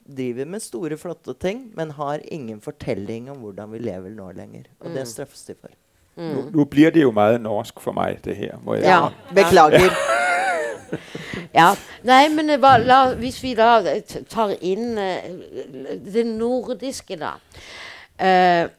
[0.06, 4.70] driver med store, flotte ting, men har ingen fortelling om hvordan vi lever nå lenger.
[4.80, 5.00] Og mm.
[5.00, 5.74] det straffes de for.
[6.16, 6.30] Mm.
[6.30, 8.58] Nu, nu bliver det jo meget norsk for mig, det her.
[8.64, 9.90] Må jeg ja, beklager.
[11.54, 11.74] ja,
[12.10, 13.82] Nei, men bare, la, hvis vi da
[14.30, 15.26] tar inn uh,
[16.14, 17.36] det nordiske, da.
[18.22, 18.70] Uh,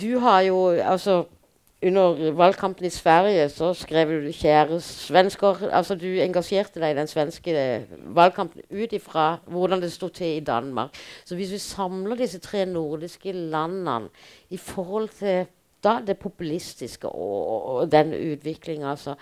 [0.00, 1.24] du har jo altså
[1.82, 5.68] under valgkampen i Sverige så skrev du 'kjære svensker'.
[5.70, 10.36] altså Du engasjerte deg i den svenske øh, valgkampen ut ifra hvordan det sto til
[10.36, 10.90] i Danmark.
[11.24, 14.08] Så hvis vi samler disse tre nordiske landene
[14.50, 15.46] i forhold til
[15.84, 19.14] da det populistiske og, og den utviklinga, altså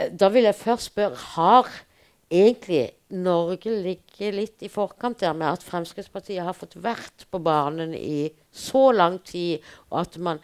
[0.00, 1.84] øh, Da vil jeg først spørre Har
[2.30, 7.94] egentlig Norge ligget litt i forkant der med at Fremskrittspartiet har fått vært på banen
[7.94, 9.58] i så lang tid,
[9.90, 10.38] og at man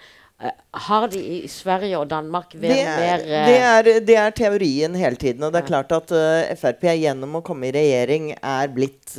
[0.74, 5.16] har de i Sverige og Danmark vært mer uh, det, er, det, er, teorien hele
[5.20, 5.44] tiden.
[5.46, 9.14] Og det er klart at uh, Frp gjennom å komme i regjering er blitt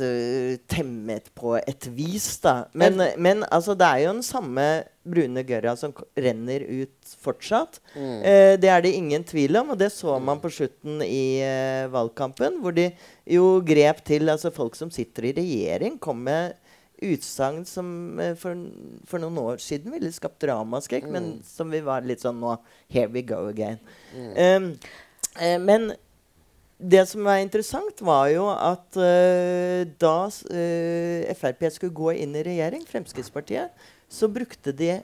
[0.68, 2.28] temmet på et vis.
[2.44, 2.66] da.
[2.76, 4.66] Men, men, men altså, det er jo den samme
[5.06, 7.78] brune gørra som renner ut fortsatt.
[7.94, 8.20] Mm.
[8.60, 11.40] det er det ingen tvil om, og det så man på slutten i
[11.92, 12.58] valgkampen.
[12.60, 12.90] Hvor de
[13.30, 16.58] jo grep til altså Folk som sitter i regjering, kom med
[17.02, 18.56] utsagn som eh, for,
[19.08, 21.12] for, noen år siden ville skapt ramaskrekk, mm.
[21.12, 22.56] men som vi var litt sånn nå
[22.92, 23.80] Here we go again.
[24.14, 24.70] Mm.
[25.36, 25.90] Um, men
[26.76, 32.44] det som var interessant, var jo at uh, da uh, Frp skulle gå inn i
[32.46, 33.72] regjering, Fremskrittspartiet,
[34.08, 34.98] så brukte de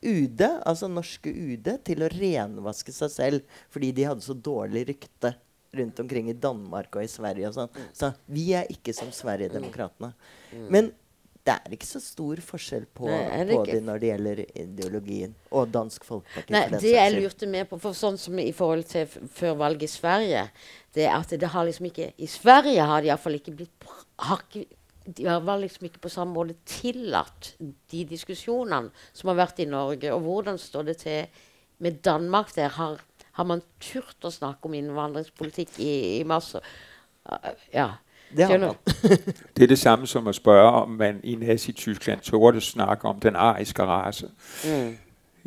[0.00, 5.34] UD, altså norske UD, til å renvaske seg selv fordi de hadde så dårlig rykte
[5.76, 7.48] rundt omkring i Danmark og i Sverige.
[7.48, 7.70] og sånn.
[7.74, 7.92] Mm.
[7.94, 10.12] Så vi er ikke som Sverigedemokraterna.
[10.52, 10.66] Mm.
[10.70, 10.92] Men
[11.46, 15.32] det er ikke så stor forskjell på, Nei, på det når det gjelder ideologien.
[15.56, 16.52] Og Dansk Folkeparti.
[16.52, 19.92] Nei, det jeg lurte med på, for sånn som i forhold til før valget i
[19.94, 20.44] Sverige
[20.94, 23.90] det er at det har liksom ikke I Sverige har de iallfall ikke blitt
[24.20, 24.66] har ikke,
[25.06, 30.12] de var liksom ikke på samme måte tillatt de diskusjonene som har vært i Norge.
[30.12, 31.46] Og hvordan står det til
[31.80, 32.52] med Danmark?
[32.54, 33.00] Der har
[33.32, 36.60] har man turt å snakke om innvandringspolitikk i, i masse
[37.74, 37.90] Ja.
[38.36, 38.46] Det,
[39.56, 43.36] det er det samme som å spørre om man i Nazi-Tyskland torde snakke om den
[43.36, 44.30] ariske rase.
[44.64, 44.92] Mm.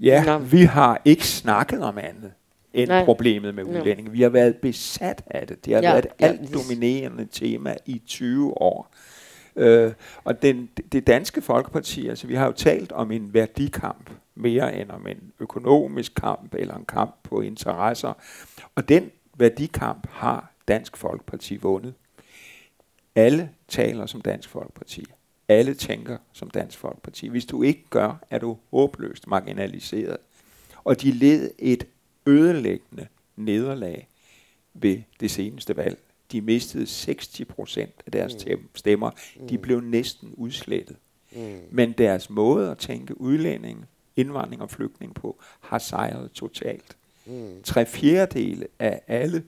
[0.03, 0.37] Ja, Nå.
[0.51, 2.33] vi har ikke snakket om annet
[2.73, 3.05] enn Nej.
[3.05, 4.11] problemet med udlændinge.
[4.11, 5.59] Vi har vært besat av det.
[5.65, 8.87] Det har ja, vært et alt ja, dominerende tema i 20 år.
[9.55, 9.93] Øh,
[10.23, 14.91] og den, det danske Folkeparti, altså vi har jo talt om en værdikamp mere end
[14.91, 18.13] om en økonomisk kamp eller en kamp på interesser.
[18.75, 21.93] Og den værdikamp har Dansk Folkeparti vundet.
[23.15, 25.05] Alle taler som Dansk Folkeparti.
[25.47, 27.27] Alle tænker som Dansk Folkeparti.
[27.27, 30.17] Hvis du ikke gør, er du håbløst marginaliseret.
[30.83, 31.87] Og de led et
[32.25, 34.07] ødelæggende nederlag
[34.73, 35.97] ved det seneste valg.
[36.33, 38.59] De mistede 60 procent af deres mm.
[38.75, 39.11] stemmer.
[39.49, 39.61] De mm.
[39.61, 40.95] blev næsten udslettet.
[41.31, 41.59] Mm.
[41.71, 46.97] Men deres måde at tænke udlænding, indvandring og flygtning på, har sejret totalt.
[47.25, 47.61] Mm.
[47.63, 49.43] Tre fjerdedele af alle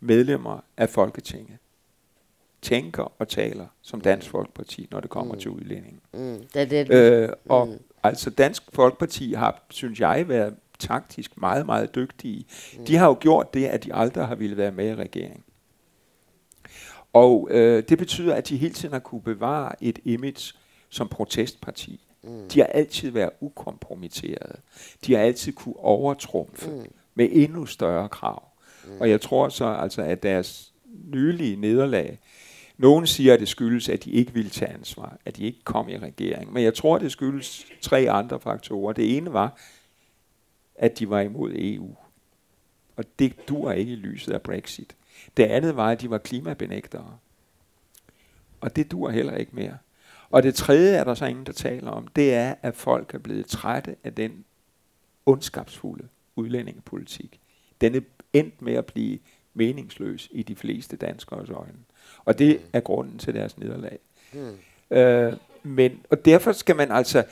[0.00, 1.58] medlemmer af Folketinget
[2.62, 4.02] tænker og taler som mm.
[4.02, 5.40] Dansk Folkeparti, når det kommer mm.
[5.40, 6.00] til udlændingen.
[6.12, 6.38] Mm.
[6.54, 7.78] Det, det, øh, og mm.
[8.02, 12.44] altså Dansk Folkeparti har, synes jeg, været taktisk meget, meget dygtige.
[12.78, 12.84] Mm.
[12.84, 15.42] De har jo gjort det, at de aldrig har ville være med i regeringen.
[17.12, 20.54] Og øh, det betyder, at de hele tiden har kunne bevare et image
[20.88, 22.00] som protestparti.
[22.22, 22.48] Mm.
[22.48, 24.56] De har altid været ukompromitterede.
[25.06, 26.92] De har altid kunne overtrumfe mm.
[27.14, 28.42] med endnu større krav.
[28.84, 29.00] Mm.
[29.00, 30.72] Og jeg tror så altså, at deres
[31.04, 32.18] nylige nederlag,
[32.78, 35.88] nogen siger, at det skyldes, at de ikke ville tage ansvar, at de ikke kom
[35.88, 36.52] i regering.
[36.52, 38.92] Men jeg tror, det skyldes tre andre faktorer.
[38.92, 39.58] Det ene var,
[40.74, 41.96] at de var imod EU.
[42.96, 44.96] Og det dur ikke i lyset af Brexit.
[45.36, 47.18] Det andet var, at de var klimabenægtere.
[48.60, 49.78] Og det dur heller ikke mere.
[50.30, 52.06] Og det tredje er der så ingen, der taler om.
[52.06, 54.44] Det er, at folk er blevet trætte af den
[55.26, 57.40] ondskabsfulde udlændingepolitik.
[57.80, 58.00] Den er
[58.32, 59.18] endt med at blive
[59.54, 61.78] meningsløs i de fleste danskers øjne.
[62.24, 63.98] Og det er grunden til deres nederlag.
[64.32, 64.96] Mm.
[64.96, 67.24] Øh, men, og derfor skal man altså,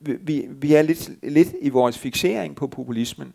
[0.00, 3.32] vi, vi er lidt, lidt i vores fixering på populismen,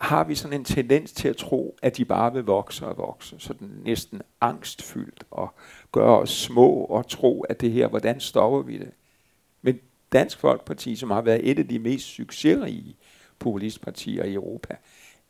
[0.00, 3.36] har vi sådan en tendens til at tro, at de bare vil vokse og vokse,
[3.38, 5.54] sådan næsten angstfyldt og
[5.92, 8.90] gøre os små og tro, at det her, hvordan stopper vi det?
[9.62, 9.78] Men
[10.12, 12.96] Dansk Folkeparti, som har været et af de mest succesrige
[13.38, 14.76] populistpartier i Europa,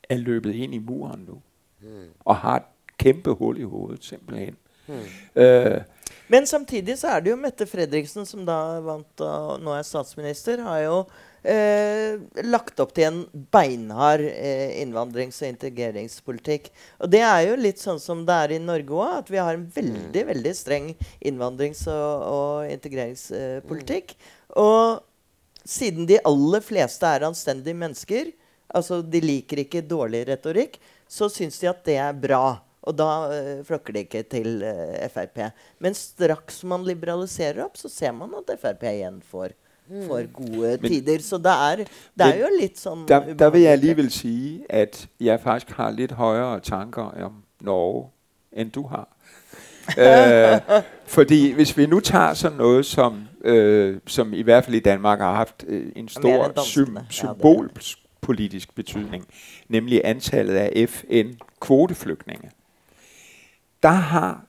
[0.09, 1.43] er løbet ind i muren nu.
[1.81, 2.09] Mm.
[2.21, 2.63] Og har et
[2.99, 4.57] kæmpe hul i hovedet, simpelthen.
[4.87, 4.95] Mm.
[5.43, 5.81] Øh,
[6.29, 10.63] Men samtidig så er det jo Mette Fredriksen, som da vant og nå er statsminister,
[10.63, 11.05] har jo
[11.47, 13.21] eh, lagt opp til en
[13.55, 16.71] beinhard eh, innvandrings- og integreringspolitikk.
[17.01, 19.55] Og det er jo litt sånn som det er i Norge òg, at vi har
[19.57, 20.31] en veldig mm.
[20.33, 20.91] veldig streng
[21.21, 24.17] innvandrings- og, og integreringspolitikk.
[24.17, 24.33] Mm.
[24.63, 25.05] Og
[25.67, 28.31] siden de aller fleste er anstendige mennesker,
[28.75, 30.79] altså de liker ikke dårlig retorikk,
[31.09, 32.59] så syns de at det er bra.
[32.87, 35.49] Og da uh, flokker de ikke til uh, Frp.
[35.83, 39.57] Men straks man liberaliserer opp, så ser man at Frp igjen får,
[39.89, 40.07] mm.
[40.07, 41.19] får gode men, tider.
[41.23, 41.77] Så det er,
[42.19, 44.37] det er jo litt sånn der, der vil jeg alligevel si
[44.71, 48.09] at jeg faktisk har litt høyere tanker om Norge
[48.53, 49.09] enn du har.
[49.87, 50.83] uh,
[51.17, 55.23] fordi hvis vi nå tar sånn noe som, uh, som i hvert fall i Danmark
[55.23, 59.23] har hatt uh, en stor sym symbolpolitisk betydning,
[59.69, 62.51] nemlig antallet av FN-kvoteflygtninge
[63.83, 64.47] der har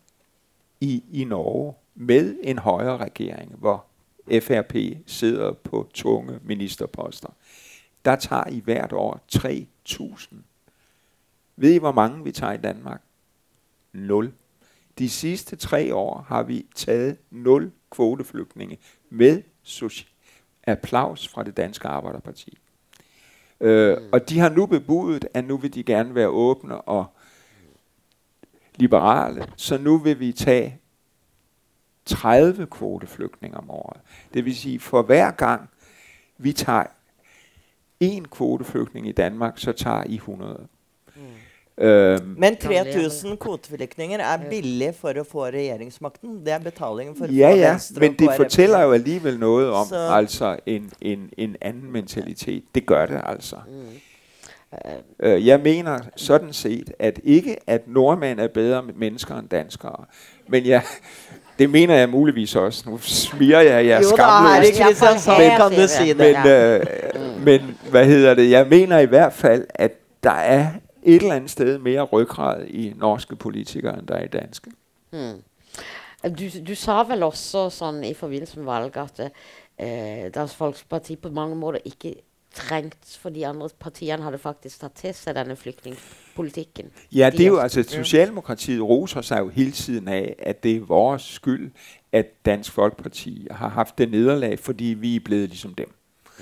[0.81, 3.85] i, i Norge med en højre regering, hvor
[4.31, 4.75] FRP
[5.07, 7.29] sidder på tunge ministerposter,
[8.05, 10.35] der tager i hvert år 3.000.
[11.55, 13.01] Ved I, hvor mange vi tager i Danmark?
[13.93, 14.33] 0.
[14.97, 18.77] De sidste tre år har vi taget 0 kvoteflygtninge
[19.09, 19.41] med
[20.67, 22.57] applaus fra det danske Arbejderparti.
[23.61, 27.05] Øh, og de har nu bebudet, at nu vil de gerne være åbne og
[28.75, 30.79] liberale, så nu vil vi tage
[32.07, 33.99] 30 kvoteflygtninge om året.
[34.33, 35.69] Det vil sige, for hver gang
[36.37, 36.83] vi tager
[37.99, 40.67] en kvoteflygtning i Danmark, så tager I 100.
[41.15, 41.21] Mm.
[41.81, 46.39] Um, Men 3000 kvoteflygtninger er billig for å få regjeringsmakten.
[46.45, 50.09] Det er betalingen for Ja, ja, men det fortæller jo alligevel noget om så.
[50.11, 52.63] altså en, en, en anden mentalitet.
[52.75, 53.55] Det gør det altså.
[53.67, 53.99] Mm.
[55.19, 60.05] Øh, jeg mener sådan set, at ikke at nordmænd er bedre mennesker end danskere,
[60.47, 60.83] men jeg,
[61.59, 62.89] det mener jeg muligvis også.
[62.89, 66.17] Nu smiger jeg jeres jo, gamle men, kan du sige det.
[66.17, 68.49] Men, øh, men hvad hedder det?
[68.49, 69.91] Jeg mener i hvert fald, at
[70.23, 70.67] der er
[71.03, 74.71] et eller andet sted mere ryggrad i norske politikere, end der er i danske.
[75.09, 75.41] Hmm.
[76.23, 79.19] Du, du sa vel også sånn i forbindelse med valget at
[79.77, 82.15] eh, Dansk Folkeparti på mange måter ikke
[82.57, 85.55] trengt, for de andre partiene hadde faktisk tatt til seg denne
[86.37, 86.91] flyktningpolitikken.
[87.11, 90.79] Ja, det er jo altså, Socialdemokratiet roser seg jo hele tiden av at det er
[90.79, 91.71] vår skyld
[92.11, 95.91] at Dansk Folkeparti har hatt det nederlag fordi vi er blevet liksom dem.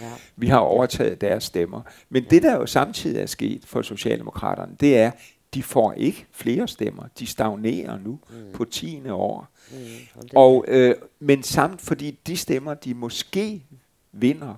[0.02, 0.12] Ja.
[0.36, 1.82] Vi har overtaget deres stemmer.
[2.10, 2.30] Men ja.
[2.30, 5.12] det der jo samtidig er sket for Socialdemokraterne, det er,
[5.54, 7.04] de får ikke flere stemmer.
[7.20, 8.54] De stagnerer nu mm.
[8.54, 9.48] på tiende år.
[9.72, 9.78] Mm,
[10.16, 13.64] og og, øh, men samt fordi de stemmer, de måske
[14.12, 14.54] vinder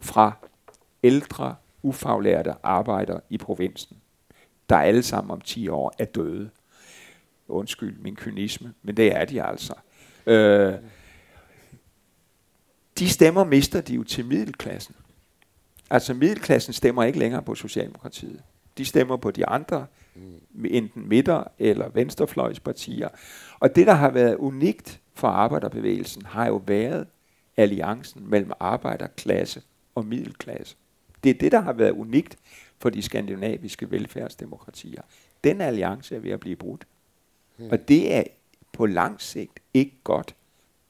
[0.00, 0.32] fra
[1.02, 3.96] ældre, ufaglærte arbejdere i provinsen,
[4.68, 6.50] der alle sammen om 10 år er døde.
[7.48, 9.74] Undskyld min kynisme, men det er de altså.
[10.26, 10.74] Øh,
[12.98, 14.94] de stemmer mister de jo til middelklassen.
[15.90, 18.42] Altså middelklassen stemmer ikke længere på Socialdemokratiet.
[18.78, 19.86] De stemmer på de andre,
[20.64, 23.08] enten midter- eller venstrefløjspartier.
[23.60, 27.06] Og det, der har været unikt for arbejderbevægelsen, har jo været
[27.56, 29.62] alliancen mellem arbejderklasse
[29.94, 30.76] og middelklasse.
[31.24, 32.36] Det er det, der har været unikt
[32.78, 35.02] for de skandinaviske velfærdsdemokratier.
[35.44, 36.86] Den alliance er ved at blive brudt.
[37.56, 37.70] Hmm.
[37.70, 38.24] Og det er
[38.72, 40.34] på lang sigt ikke godt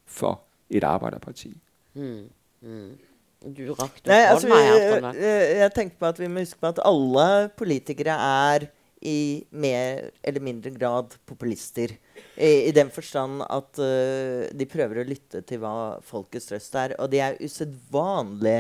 [0.06, 1.56] for et arbejderparti.
[1.92, 2.28] Hmm.
[2.60, 2.98] Hmm.
[3.38, 6.80] Du rakte Nei, altså, jeg, jeg, jeg tenkte på at vi må huske på at
[6.84, 8.66] alle politikere er
[9.06, 11.94] i mer eller mindre grad populister.
[12.34, 16.96] I, i den forstand at uh, de prøver å lytte til hva folkets røst er.
[16.98, 18.58] Og de er usedvanlig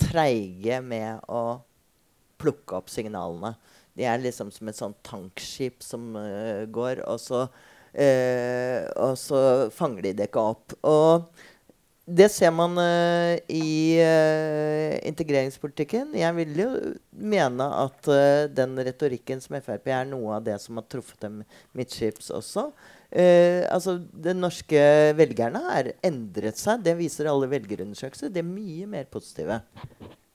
[0.00, 1.60] treige med å
[2.44, 3.54] plukke opp signalene.
[3.96, 8.78] De er liksom som et sånt tankskip som uh, går, og så, uh,
[9.08, 9.42] og så
[9.74, 10.78] fanger de det ikke opp.
[10.84, 11.28] Og
[12.04, 16.12] det ser man uh, i uh, integreringspolitikken.
[16.18, 16.68] Jeg vil jo
[17.16, 21.40] mene at uh, den retorikken som Frp er noe av det som har truffet dem
[21.72, 22.68] midtskips også.
[23.72, 24.82] altså, De norske
[25.16, 26.82] velgerne har endret seg.
[26.84, 28.32] Det viser alle velgerundersøkelser.
[28.34, 29.62] De er mye mer positive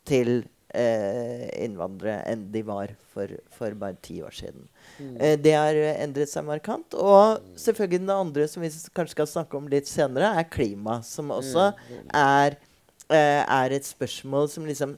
[0.09, 4.67] til innvandrere enn de var for, for bare ti år siden.
[4.99, 5.15] Mm.
[5.17, 6.93] Eh, det har endret seg markant.
[6.93, 10.99] Og selvfølgelig det andre som vi kanskje skal snakke om litt senere, er klima.
[11.05, 12.09] Som også mm.
[12.21, 12.57] er,
[13.09, 14.97] eh, er et spørsmål som liksom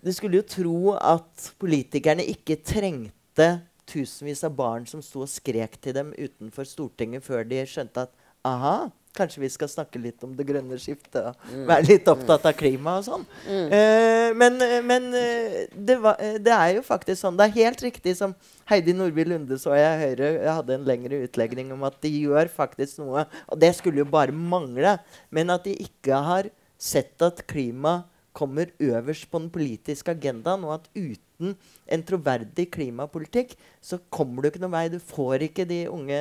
[0.00, 3.50] Du skulle jo tro at politikerne ikke trengte
[3.90, 8.14] tusenvis av barn som sto og skrek til dem utenfor Stortinget før de skjønte at
[8.48, 11.64] aha, Kanskje vi skal snakke litt om det grønne skiftet og mm.
[11.66, 13.24] være litt opptatt av klima og sånn.
[13.48, 13.72] Mm.
[13.72, 17.38] Uh, men, men uh, det, var, uh, det, er jo faktisk sånn.
[17.38, 18.36] Det er helt riktig som
[18.70, 22.52] Heidi Nordby Lunde så jeg Høyre jeg hadde en lengre utlegning om at de gjør
[22.54, 23.26] faktisk noe.
[23.50, 24.98] Og det skulle jo bare mangle.
[25.34, 28.02] Men at de ikke har sett at klima
[28.32, 31.56] kommer øverst på den politiske agendaen, og at uten
[31.90, 34.86] en troverdig klimapolitikk så kommer du ikke noen vei.
[34.92, 36.20] Du får ikke de unge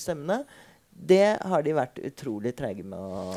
[0.00, 0.42] stemmene.
[0.96, 3.34] Det har de vært utrolig treige med å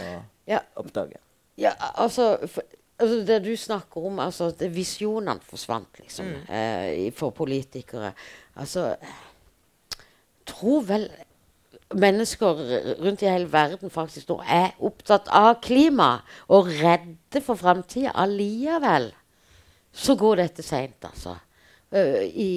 [0.50, 0.62] ja.
[0.80, 1.20] oppdage.
[1.60, 2.64] Ja, altså, for,
[2.98, 6.46] altså, Det du snakker om, altså Visjonene forsvant, liksom, mm.
[6.56, 8.14] eh, for politikere.
[8.56, 8.94] Altså
[10.50, 11.10] Tror vel
[11.94, 12.62] mennesker
[13.02, 18.14] rundt i hele verden faktisk nå er opptatt av klima og redde for framtida.
[18.18, 19.12] Allikevel
[19.94, 21.36] så går dette seint, altså.
[21.90, 22.50] Uh, i,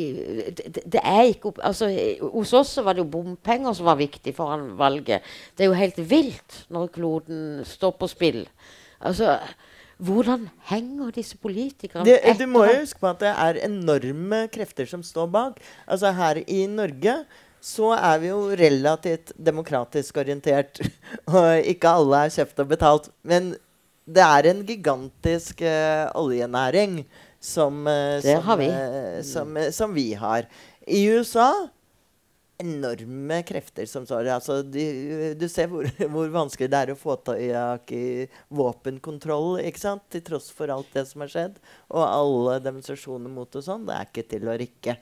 [0.52, 1.86] det, det, er ikke altså,
[2.34, 5.24] Hos oss var det jo bompenger som var viktig foran valget.
[5.56, 8.42] Det er jo helt vilt når kloden står på spill.
[9.00, 9.38] Altså,
[10.02, 12.44] hvordan henger disse politikerne det, etter?
[12.44, 15.60] Du må jo huske på at det er enorme krefter som står bak.
[15.86, 17.16] Altså Her i Norge
[17.62, 20.80] så er vi jo relativt demokratisk orientert.
[21.30, 23.10] Og ikke alle er kjøpt og betalt.
[23.22, 23.52] Men
[24.02, 27.04] det er en gigantisk uh, oljenæring
[27.42, 28.68] som, eh, som, vi.
[28.68, 30.46] Eh, som, eh, som, vi har.
[30.86, 31.68] I USA
[32.62, 34.84] enorme krefter som står altså, de,
[35.34, 40.06] Du ser hvor, hvor, vanskelig det er å få tak i våpenkontroll, ikke sant?
[40.12, 41.58] til tross for alt det som har skjedd.
[41.90, 43.88] Og alle demonstrasjoner mot og sånn.
[43.90, 44.96] Det er ikke til å rikke.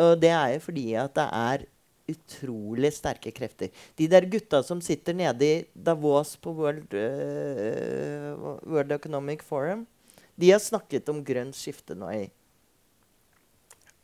[0.00, 1.68] Og det er jo fordi at det er
[2.12, 3.68] utrolig sterke krefter.
[4.00, 9.84] De der gutta som sitter nede i Davos på World, uh, World Economic Forum,
[10.40, 12.22] de har snakket om grønt skifte nå i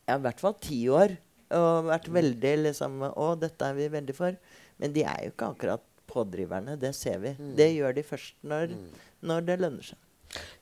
[0.08, 1.16] ja, i hvert fall ti år.
[1.56, 4.36] Og vært veldig liksom Å, dette er vi veldig for.
[4.80, 6.76] Men de er jo ikke akkurat pådriverne.
[6.80, 7.34] Det ser vi.
[7.36, 7.54] Mm.
[7.58, 9.04] Det gjør de først når, mm.
[9.30, 10.00] når, det lønner seg.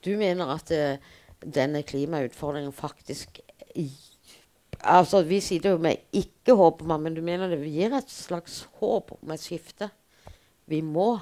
[0.06, 3.42] Du mener at uh, denne klimautfordringen faktisk
[4.86, 8.60] Altså, Vi sier jo med ikke håp om men du mener det gir et slags
[8.78, 9.88] håp om et skifte?
[10.68, 11.16] Vi må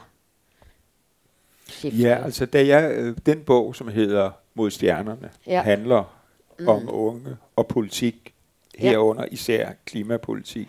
[1.75, 1.99] skifte.
[1.99, 5.63] Ja, altså da jeg, øh, den bog, som hedder Mod stjernerne, ja.
[5.63, 6.15] handler
[6.59, 6.69] mm.
[6.69, 8.35] om unge og politik,
[8.79, 9.29] herunder ja.
[9.31, 10.69] især klimapolitik.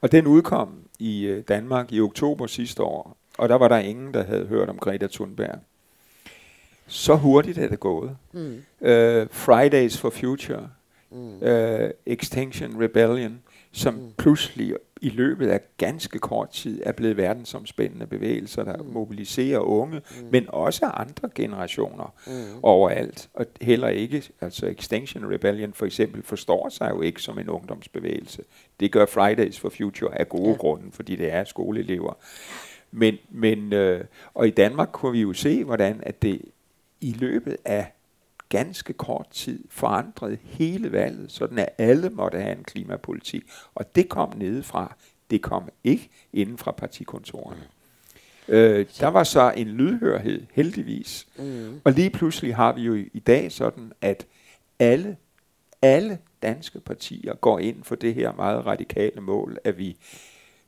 [0.00, 4.14] Og den udkom i øh, Danmark i oktober sidste år, og der var der ingen,
[4.14, 5.58] der havde hørt om Greta Thunberg.
[6.86, 8.16] Så hurtigt er det gået.
[8.32, 8.62] Mm.
[8.80, 10.68] Uh, Fridays for Future,
[11.10, 11.42] mm.
[11.42, 13.40] uh, Extinction Rebellion,
[13.72, 14.12] som mm.
[14.18, 18.88] pludselig i løbet af ganske kort tid er blevet verdensomspændende bevægelser, der mm.
[18.92, 20.26] mobiliserer unge, mm.
[20.32, 22.32] men også andre generationer mm.
[22.62, 23.28] overalt.
[23.34, 28.42] Og heller ikke, altså Extinction Rebellion for eksempel, forstår sig jo ikke som en ungdomsbevægelse.
[28.80, 30.56] Det gør Fridays for Future af gode ja.
[30.56, 32.12] grunde, fordi det er skoleelever.
[32.90, 34.04] Men, men øh,
[34.34, 36.42] og i Danmark kunne vi jo se, hvordan at det
[37.00, 37.92] i løbet af
[38.48, 43.42] ganske kort tid forandrede hele valget, sådan at alle måtte have en klimapolitik.
[43.74, 44.96] Og det kom nedefra.
[45.30, 47.60] Det kom ikke inden fra partikontorerne.
[48.48, 48.54] Mm.
[48.54, 51.26] Øh, der var så en lydhørhed, heldigvis.
[51.38, 51.80] Mm.
[51.84, 54.26] Og lige pludselig har vi jo i dag sådan, at
[54.78, 55.16] alle,
[55.82, 59.96] alle danske partier går ind for det her meget radikale mål, at vi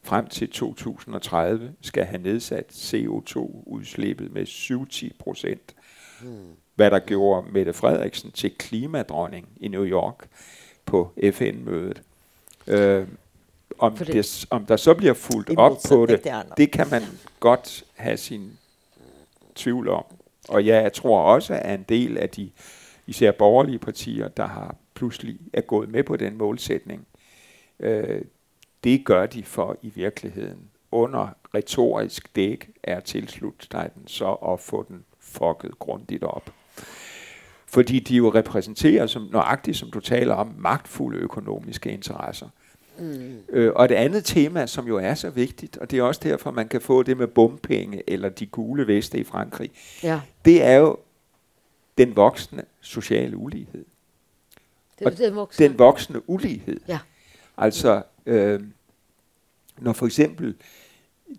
[0.03, 5.75] frem til 2030 skal have nedsat CO2-udslippet med 70 procent.
[6.75, 10.29] Hvad der gjorde Mette Frederiksen til klimadronning i New York
[10.87, 12.03] på FN-mødet.
[12.67, 13.07] Øh,
[13.79, 17.03] om, det, det, om der så bliver fuldt op på det, det kan man
[17.41, 18.59] godt have sin
[19.55, 20.05] tvivl om.
[20.49, 22.51] Og ja, jeg tror også, at en del af de
[23.07, 27.07] især borgerlige partier, der har pludselig er gået med på den målsætning,
[27.81, 28.23] øh,
[28.85, 34.87] det gør de for i virkeligheden under retorisk dæk er tilslut den så at få
[34.89, 36.51] den fucket grundigt op.
[37.67, 42.49] Fordi de jo repræsenterer, som, nøjagtigt som du taler om, magtfulde økonomiske interesser.
[42.99, 43.39] Mm.
[43.49, 46.51] Øh, og det andet tema, som jo er så vigtigt, og det er også derfor,
[46.51, 49.71] man kan få det med bompenge eller de gule veste i Frankrig,
[50.03, 50.21] Ja.
[50.45, 50.97] det er jo
[51.99, 53.85] den voksne sociale ulighed.
[54.99, 55.69] Det er voksne.
[55.69, 56.81] Den voksne ulighed.
[56.89, 56.99] Ja.
[57.57, 58.61] Altså, øh,
[59.79, 60.55] når for eksempel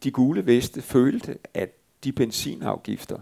[0.03, 1.69] de gule veste følte, at
[2.03, 3.19] de benzinafgifter,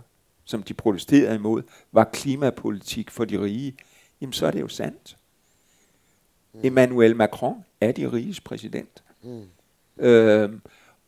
[0.50, 3.78] som de protesterede imod, var klimapolitik for de rige,
[4.22, 5.18] jamen så er det jo sandt.
[6.54, 6.60] Mm.
[6.64, 9.04] Emmanuel Macron er de riges præsident.
[9.24, 9.44] Mm.
[10.06, 10.50] Øh,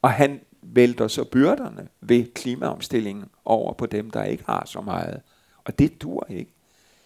[0.01, 5.21] og han vælter så byrderne ved klimaomstillingen over på dem, der ikke har så meget.
[5.63, 6.51] Og det dur ikke.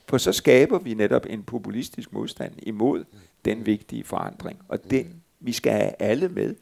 [0.08, 3.04] For så skaber vi netop en populistisk modstand imod
[3.46, 4.60] den vigtige forandring.
[4.68, 6.56] Og den, vi skal have alle med,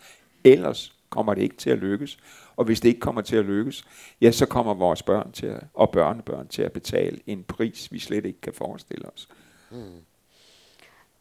[0.43, 2.17] ellers kommer det ikke til at lykkes.
[2.55, 3.83] Og hvis det ikke kommer til at lykkes,
[4.21, 7.99] ja, så kommer vores børn til at, og børnebørn til at betale en pris, vi
[7.99, 9.27] slet ikke kan forestille os.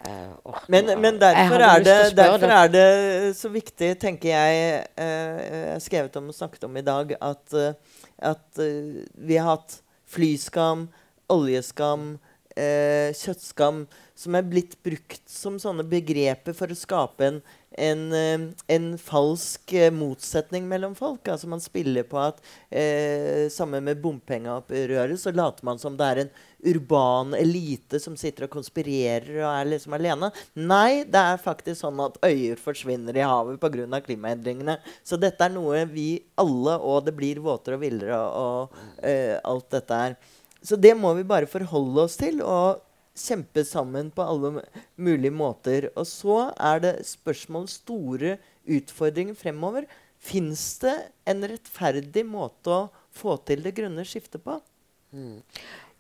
[0.07, 5.81] Eh, åh, Men, men derfor, er det, derfor er det så viktig, tenker jeg eh,
[5.81, 7.75] skrevet om og snakket om i dag at, eh,
[8.19, 9.79] at eh, vi har hatt
[10.11, 10.89] flyskam,
[11.31, 12.19] oljeskam,
[12.57, 13.87] eh, kjøttskam,
[14.19, 17.39] som er blitt brukt som sånne begreper for å skape en,
[17.79, 18.45] en, eh,
[18.75, 21.29] en falsk eh, motsetning mellom folk.
[21.29, 26.23] Altså Man spiller på at eh, Sammen med bompengeopprøret så later man som det er
[26.23, 30.31] en urban elite som sitter og konspirerer og er liksom alene.
[30.55, 34.01] Nei, det er faktisk sånn at øyer forsvinner i havet pga.
[34.05, 34.79] klimaendringene.
[35.03, 39.37] Så dette er noe vi alle, og det blir våtere og villere og, og eh,
[39.43, 40.17] alt dette her.
[40.63, 42.83] Så det må vi bare forholde oss til og
[43.19, 44.63] kjempe sammen på alle
[44.97, 45.91] mulige måter.
[45.97, 48.37] Og så er det spørsmål store
[48.69, 49.87] utfordringer fremover.
[50.23, 50.95] Fins det
[51.29, 52.83] en rettferdig måte å
[53.13, 54.59] få til det grønne skiftet på?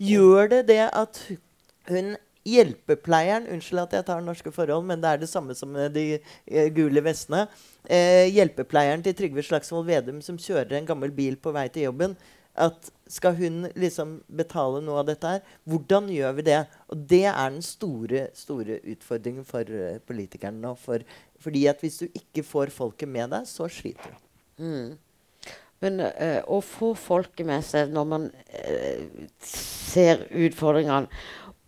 [0.02, 1.40] Gjør det det at hu-
[1.90, 2.14] hun
[2.48, 6.70] hjelpepleieren Unnskyld at jeg tar norske forhold, men det er det samme som de eh,
[6.74, 7.44] gule vestene.
[7.86, 12.16] Eh, hjelpepleieren til Trygve Slagsvold Vedum som kjører en gammel bil på vei til jobben.
[12.54, 15.44] At skal hun liksom betale noe av dette her?
[15.68, 16.58] Hvordan gjør vi det?
[16.92, 20.74] Og det er den store, store utfordringen for eh, uh, politikerne nå.
[20.80, 21.04] For,
[21.40, 24.28] fordi at hvis du ikke får folket med deg, så sliter du.
[24.64, 25.52] Mm.
[25.82, 31.08] Men eh, å få folket med seg når man uh, ser utfordringene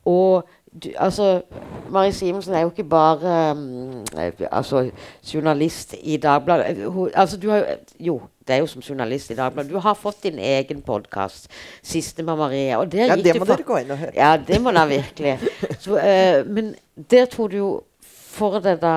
[0.07, 1.43] Og du, altså,
[1.91, 4.05] Marie Simonsen er jo ikke bare um,
[4.51, 4.91] altså,
[5.35, 6.85] journalist i Dagbladet.
[6.91, 9.73] Hun, altså, du har, jo- jo, det er jo som journalist i Dagbladet.
[9.73, 11.49] Du har fått din egen podkast,
[11.83, 12.77] 'Siste med Marie'.
[12.77, 14.13] Og der Ja, gikk det du må dere gå inn og høre.
[14.15, 15.39] Ja, det må dere virkelig.
[15.81, 16.75] Så, eh, men
[17.11, 17.71] der tok du jo
[18.35, 18.95] for deg da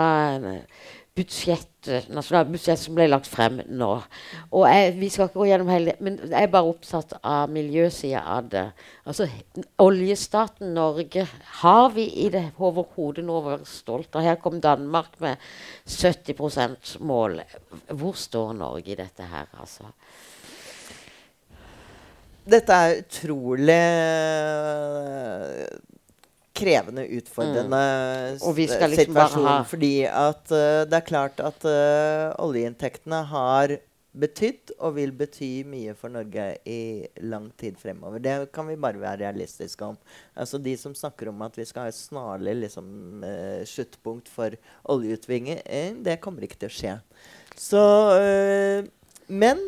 [1.18, 3.90] budsjett, nasjonalbudsjett som ble lagt frem nå.
[4.52, 7.50] Og jeg, vi skal ikke gå gjennom hele det, men jeg er bare opptatt av
[7.54, 8.66] miljøsida av det.
[9.08, 9.28] Altså,
[9.82, 11.26] Oljestaten Norge
[11.64, 14.26] har vi i det overhodet noe å være stolt av.
[14.28, 15.42] Her kom Danmark med
[15.88, 17.42] 70% mål.
[17.98, 19.90] Hvor står Norge i dette her, altså?
[22.48, 23.84] Dette er utrolig
[26.58, 27.84] krevende, utfordrende
[28.38, 28.40] Mm.
[28.48, 29.68] Og vi skal liksom situasjon.
[29.70, 33.78] Fordi at eh, det er klart at eh, oljeinntektene har
[34.18, 38.22] betydd og vil bety mye for Norge i lang tid fremover.
[38.24, 39.98] Det kan vi bare være realistiske om.
[40.34, 42.88] Altså De som snakker om at vi skal ha et snarlig liksom,
[43.24, 44.58] eh, sluttpunkt for
[44.90, 45.62] oljeutvinning,
[46.04, 46.96] det kommer ikke til å skje.
[47.58, 47.84] Så,
[49.28, 49.62] men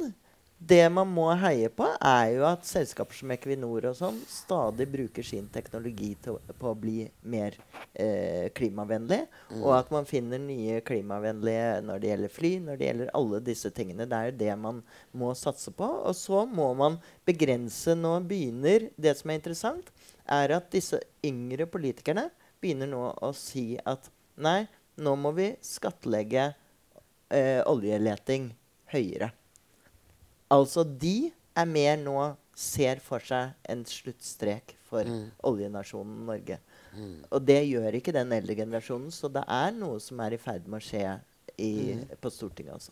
[0.60, 5.24] det man må heie på, er jo at selskaper som Equinor og sånn stadig bruker
[5.24, 7.56] sin teknologi til, på å bli mer
[7.94, 9.22] eh, klimavennlig.
[9.62, 13.72] Og at man finner nye klimavennlige når det gjelder fly, når det gjelder alle disse
[13.76, 14.10] tingene.
[14.10, 14.84] Det er jo det man
[15.24, 15.88] må satse på.
[15.88, 19.90] Og så må man begrense Nå begynner Det som er interessant,
[20.28, 22.28] er at disse yngre politikerne
[22.60, 24.68] begynner nå å si at nei,
[25.00, 26.50] nå må vi skattlegge
[27.32, 28.52] eh, oljeleting
[28.92, 29.32] høyere.
[30.50, 32.18] Altså, de er mer nå
[32.60, 35.06] ser for seg en sluttstrek for
[35.48, 36.58] oljenasjonen Norge.
[37.32, 40.66] Og det gjør ikke den eldre generasjonen, så det er noe som er i ferd
[40.68, 41.04] med å skje
[41.60, 41.72] i,
[42.20, 42.92] på Stortinget, altså.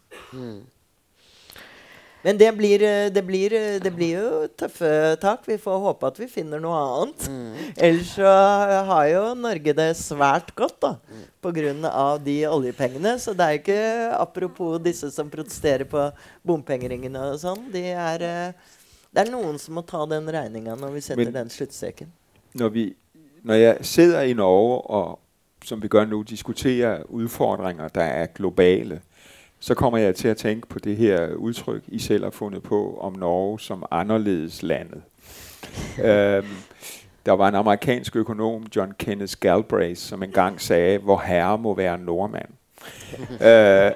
[2.23, 2.79] Men det blir,
[3.13, 4.89] det, blir, det blir jo tøffe
[5.21, 5.45] tak.
[5.47, 7.27] Vi får håpe at vi finner noe annet.
[7.77, 8.31] Ellers så
[8.89, 10.91] har jo Norge det svært godt da,
[11.45, 12.17] pga.
[12.25, 13.13] de oljepengene.
[13.21, 13.79] Så det er ikke
[14.17, 16.07] apropos disse som protesterer på
[16.47, 17.69] bompengeringene og sånn.
[17.71, 18.73] De er, eh,
[19.13, 22.11] det er noen som må ta den regninga når vi setter Men- den sluttstreken.
[22.57, 22.95] Når, vi,
[23.43, 25.19] når jeg sidder i Norge og,
[25.63, 29.01] som vi gør nu, diskuterer udfordringer, der er globale,
[29.59, 32.97] så kommer jeg til at tænke på det her udtryk, I selv har fundet på
[33.01, 35.01] om Norge som anderledes landet.
[36.03, 36.47] øhm,
[37.25, 41.97] der var en amerikansk økonom, John Kenneth Galbraith, som engang sagde, hvor herre må være
[41.97, 42.49] nordmand.
[43.47, 43.91] øh,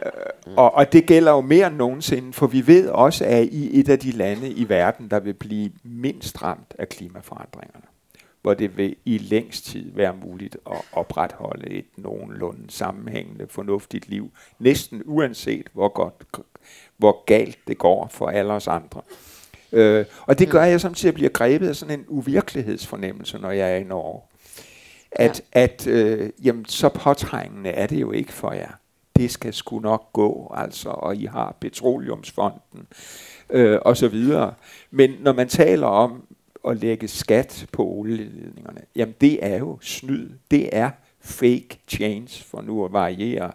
[0.58, 3.90] og, og det gælder jo mere end nogensinde, for vi ved også, at i et
[3.90, 7.86] af de lande i verden, der vil blive mindst ramt af klimaforandringerne,
[8.42, 14.32] hvor det vil i længst tid være muligt at opretholde et nogenlunde sammenhængende, fornuftigt liv,
[14.60, 16.14] næsten uanset hvor godt,
[16.98, 19.02] hvor galt det går for alle os andre.
[19.72, 23.72] Øh, og det gør, at jeg samtidig bliver grebet af sådan en uvirkelighedsfornemmelse, når jeg
[23.72, 24.22] er i Norge.
[25.12, 25.62] At, ja.
[25.62, 28.72] at øh, jamen, så påtrængende er det jo ikke for jer.
[29.16, 32.88] Det skal sgu nok gå, altså, og I har Petroleumsfonden,
[33.50, 34.54] øh, og så videre.
[34.92, 36.24] Men når man taler om
[36.68, 40.30] at lægge skat på olieledningerne, jamen det er jo snyd.
[40.52, 43.52] Det er fake change, for nu at variere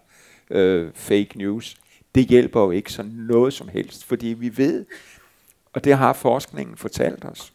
[0.50, 1.76] øh, fake news.
[2.14, 4.86] Det hjælper jo ikke sådan noget som helst, fordi vi ved,
[5.72, 7.52] og det har forskningen fortalt os,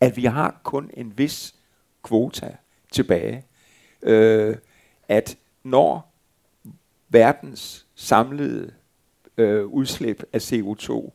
[0.00, 1.54] at vi har kun en vis
[2.02, 2.56] kvota
[2.92, 3.44] tilbage.
[4.02, 4.56] Øh,
[5.08, 6.14] at når
[7.08, 8.72] verdens samlede
[9.36, 11.10] øh, udslip af CO2,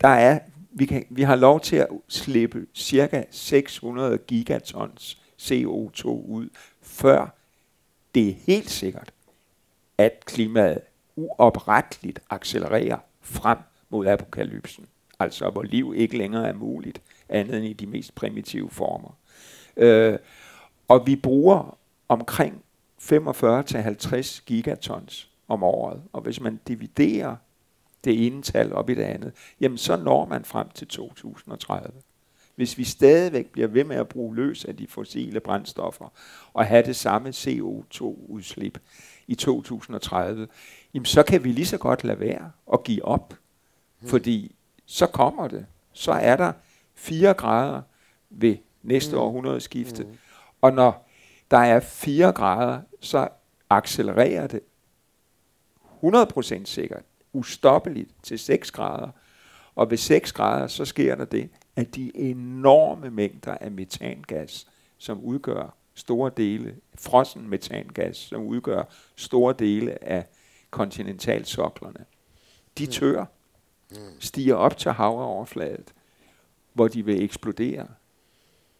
[0.00, 0.38] der er,
[0.72, 6.48] vi, kan, vi har lov til at slippe cirka 600 gigatons CO2 ud,
[6.82, 7.36] før
[8.14, 9.12] det er helt sikkert,
[9.98, 10.80] at klimaet
[11.16, 13.58] uopretteligt accelererer frem
[13.90, 14.86] mod apokalypsen.
[15.18, 19.16] Altså hvor liv ikke længere er muligt, andet end i de mest primitive former.
[19.76, 20.18] Øh,
[20.88, 22.62] og vi bruger omkring
[23.02, 26.02] 45-50 gigatons om året.
[26.12, 27.36] Og hvis man dividerer
[28.04, 31.92] det ene tal op i det andet, jamen så når man frem til 2030.
[32.54, 36.12] Hvis vi stadigvæk bliver ved med at bruge løs af de fossile brændstoffer
[36.52, 38.78] og have det samme CO2-udslip
[39.26, 40.48] i 2030,
[40.94, 43.34] jamen så kan vi lige så godt lade være og give op.
[44.04, 44.54] Fordi
[44.86, 45.66] så kommer det.
[45.92, 46.52] Så er der
[46.94, 47.82] 4 grader
[48.30, 49.22] ved næste mm.
[49.22, 50.04] århundredeskifte.
[50.04, 50.18] Mm.
[50.60, 51.08] Og når
[51.50, 53.28] der er 4 grader, så
[53.70, 54.60] accelererer det
[56.02, 57.02] 100% sikkert,
[57.32, 59.08] ustoppeligt til 6 grader.
[59.74, 64.66] Og ved 6 grader, så sker der det, at de enorme mængder af metangas,
[64.98, 68.82] som udgør store dele, frossen metangas, som udgør
[69.16, 70.26] store dele af
[70.70, 72.04] kontinentalsoklerne,
[72.78, 72.90] de mm.
[72.90, 73.24] tør,
[74.18, 75.94] stiger op til havoverfladet,
[76.72, 77.86] hvor de vil eksplodere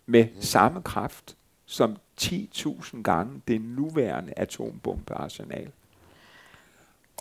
[0.06, 0.40] med mm.
[0.40, 1.36] samme kraft
[1.66, 5.70] som 10.000 gange det nuværende atombombearsenal.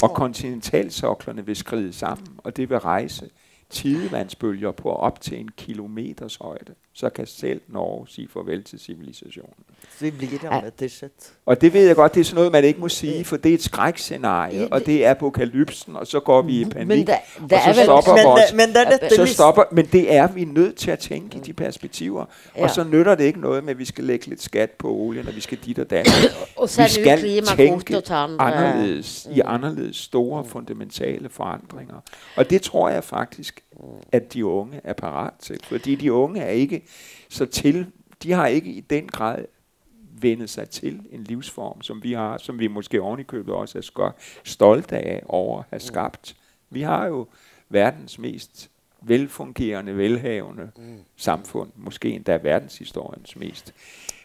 [0.03, 3.29] Og kontinentalsoklerne vil skride sammen, og det vil rejse
[3.71, 9.53] tidevandsbølger på op til en kilometers højde, så kan selv Norge sige farvel til civilisationen.
[9.99, 11.07] Så bliver rammet, ja.
[11.45, 13.49] Og det ved jeg godt, det er sådan noget, man ikke må sige, for det
[13.49, 17.15] er et skrækscenarie, og det er apokalypsen, og så går vi i panik, men der,
[17.49, 20.45] der og så stopper men, vores, men, der, det, så stopper, men det er vi
[20.45, 22.25] nødt til at tænke i de perspektiver,
[22.57, 22.63] ja.
[22.63, 25.27] og så nytter det ikke noget med, at vi skal lægge lidt skat på olien,
[25.27, 26.07] og vi skal dit og dat.
[26.57, 27.19] og vi skal
[27.57, 28.01] tænke
[28.39, 31.95] anderledes, i anderledes store fundamentale forandringer.
[32.35, 33.60] Og det tror jeg faktisk
[34.11, 35.59] at de unge er parat til.
[35.63, 36.83] Fordi de unge er ikke
[37.29, 37.91] så til,
[38.23, 39.45] de har ikke i den grad
[40.21, 44.11] vendet sig til en livsform, som vi har, som vi måske ovenikøbet også er
[44.43, 46.35] stolte af over at have skabt.
[46.69, 47.27] Vi har jo
[47.69, 48.70] verdens mest
[49.01, 50.97] velfungerende, velhavende mm.
[51.17, 53.73] samfund, måske endda verdenshistoriens mest.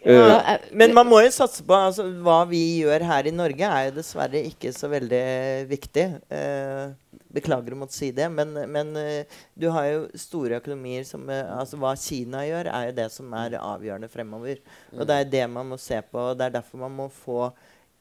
[0.07, 3.66] Ja, uh, men man må jo satse på altså, Hva vi gjør her i Norge,
[3.66, 5.22] er jo dessverre ikke så veldig
[5.70, 6.07] viktig.
[6.31, 6.93] Uh,
[7.37, 11.81] Beklager å måtte si det, men, men uh, du har jo store økonomier som altså
[11.81, 14.61] Hva Kina gjør, er jo det som er avgjørende fremover.
[14.93, 15.01] Mm.
[15.01, 16.29] Og det er det man må se på.
[16.31, 17.51] og Det er derfor man må få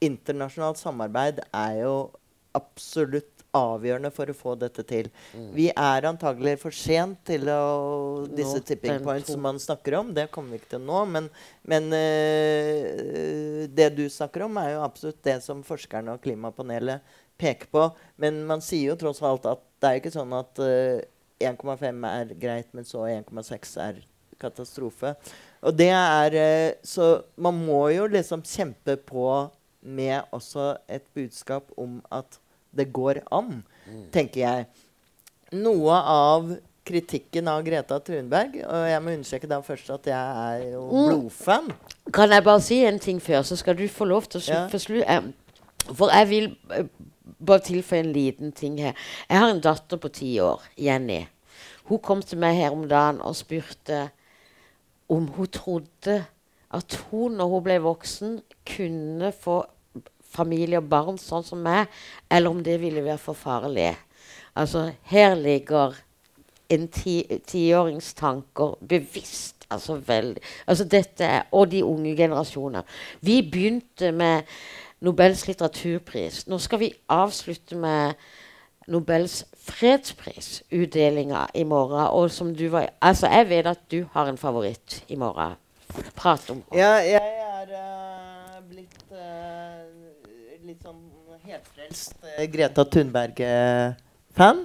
[0.04, 1.94] Internasjonalt samarbeid er jo
[2.56, 5.08] absolutt avgjørende for å få dette til.
[5.32, 5.48] Mm.
[5.56, 10.12] Vi er antagelig for sent til å, disse nå, tipping points som man snakker om.
[10.16, 11.02] Det kommer vi ikke til nå.
[11.12, 11.28] Men,
[11.66, 17.70] men uh, det du snakker om, er jo absolutt det som forskerne og klimapanelet peker
[17.72, 17.88] på.
[18.22, 21.02] Men man sier jo tross alt at det er ikke sånn at uh,
[21.36, 24.00] eh, 1,5 er greit, men så 1,6 er
[24.40, 25.12] katastrofe.
[25.66, 29.28] Og det er uh, Så man må jo liksom kjempe på
[29.86, 32.40] med også et budskap om at
[32.76, 34.06] det går an, mm.
[34.14, 34.66] tenker jeg.
[35.56, 36.50] Noe av
[36.86, 40.96] kritikken av Greta Thunberg Og jeg må understreke da først at jeg er jo mm.
[41.08, 41.70] blodfan.
[42.14, 44.64] Kan jeg bare si en ting før, så skal du få lov til å ja.
[44.70, 45.20] forslutte
[45.94, 46.50] For jeg vil
[47.46, 48.94] bare tilføye en liten ting her.
[49.28, 51.26] Jeg har en datter på ti år, Jenny.
[51.86, 54.08] Hun kom til meg her om dagen og spurte
[55.12, 56.24] om hun trodde
[56.74, 59.60] at hun, når hun ble voksen, kunne få
[60.36, 61.90] familie og barn sånn som meg,
[62.30, 63.94] eller om det ville være for farlig.
[64.56, 65.96] Altså, her ligger
[66.72, 69.54] en tiårings ti tanker bevisst.
[69.70, 72.82] Altså veldig altså dette er, Og de unge generasjoner.
[73.20, 74.42] Vi begynte med
[75.00, 76.46] Nobels litteraturpris.
[76.46, 78.14] Nå skal vi avslutte med
[78.86, 82.06] Nobels fredsprisutdelinga i morgen.
[82.06, 85.58] Og som du var Altså, jeg vet at du har en favoritt i morgen.
[86.14, 89.75] Prat om Ja, jeg er uh, blitt uh,
[90.66, 90.98] litt sånn
[91.46, 94.64] helfrelst eh, Greta Thunberg-fan.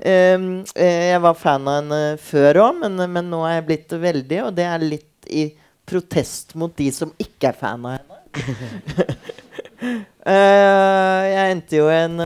[0.00, 0.44] Um,
[0.76, 4.58] jeg var fan av henne før òg, men, men, nå er jeg blitt veldig, og
[4.58, 5.46] det er litt i
[5.88, 9.16] protest mot de som ikke er fan av henne.
[9.80, 12.20] Eh, jeg endte jo en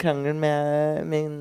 [0.00, 1.34] krangel med min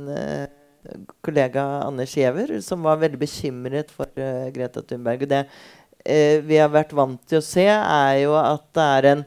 [1.23, 5.23] kollega Anders Giæver, som var veldig bekymret for uh, Greta Thunberg.
[5.31, 9.25] Det uh, vi har vært vant til å se, er jo at det er en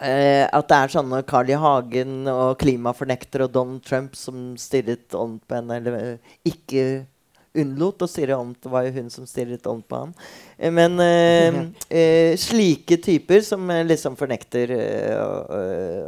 [0.00, 1.56] uh, At det er sånne Carl I.
[1.60, 6.84] Hagen og klimafornekter og Donald Trump som stirret ånd på henne, eller eh, ikke
[7.54, 10.14] unnlot å stirre ånd Det var jo hun som stirret ånd på ham.
[10.14, 11.58] Uh, eh, men eh,
[11.88, 15.52] eh, slike typer som liksom fornekter og,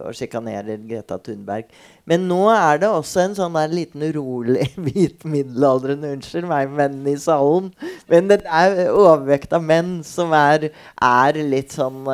[0.06, 1.70] og sjikanerer Greta Thunberg.
[2.06, 7.00] Men nå er det også en sånn der liten urolig hvit middelaldrende Unnskyld meg, menn
[7.10, 7.72] i salen.
[8.10, 10.70] Men det er overvekt av menn som er,
[11.02, 12.04] er litt sånn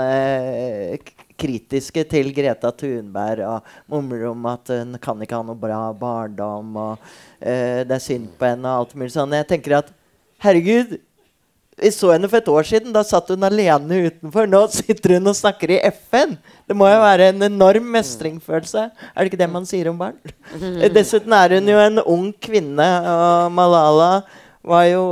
[1.43, 6.77] kritiske til Greta Thunberg og mumler om at hun kan ikke ha noe bra barndom.
[6.77, 9.35] og uh, det er synd på henne og alt mulig sånn.
[9.37, 9.91] Jeg tenker at
[10.43, 10.99] herregud,
[11.83, 12.93] vi så henne for et år siden.
[12.95, 14.49] Da satt hun alene utenfor.
[14.51, 16.37] Nå sitter hun og snakker i FN.
[16.69, 18.87] Det må jo være en enorm mestringsfølelse.
[18.93, 20.19] Er det ikke det man sier om barn?
[20.97, 22.89] Dessuten er hun jo en ung kvinne.
[23.15, 24.13] Og Malala
[24.63, 25.03] var jo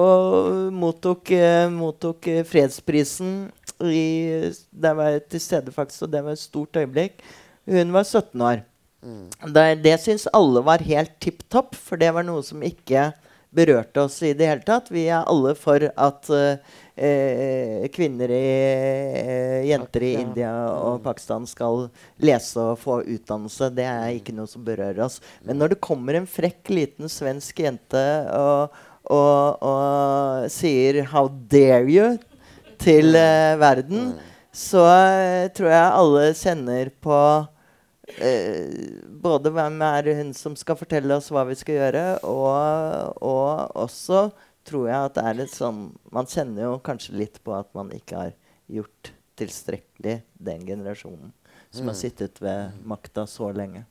[0.71, 3.49] mottok, uh, mottok fredsprisen
[3.87, 7.23] i, Der var jeg til stede, faktisk, og det var et stort øyeblikk.
[7.71, 8.63] Hun var 17 år.
[9.03, 9.27] Mm.
[9.55, 13.11] Det, det syns alle var helt tipp topp, for det var noe som ikke
[13.51, 14.91] berørte oss i det hele tatt.
[14.93, 18.45] Vi er alle for at uh, eh, kvinner i
[19.19, 21.89] eh, Jenter i India og Pakistan skal
[22.23, 23.73] lese og få utdannelse.
[23.75, 25.19] Det er ikke noe som berører oss.
[25.43, 28.05] Men når det kommer en frekk, liten svensk jente
[28.37, 28.77] og,
[29.11, 32.19] og, og sier 'How dare you?'
[32.81, 34.13] Til uh, verden,
[34.53, 38.85] så uh, tror jeg alle kjenner på uh,
[39.23, 44.29] både hvem er hun som skal fortelle oss hva vi skal gjøre, og, og, også
[44.67, 45.79] tror jeg at det er litt sånn
[46.13, 48.35] Man kjenner jo kanskje litt på at man ikke har
[48.71, 51.33] gjort tilstrekkelig den generasjonen
[51.71, 52.01] som har mm.
[52.01, 53.85] sittet ved makta så lenge.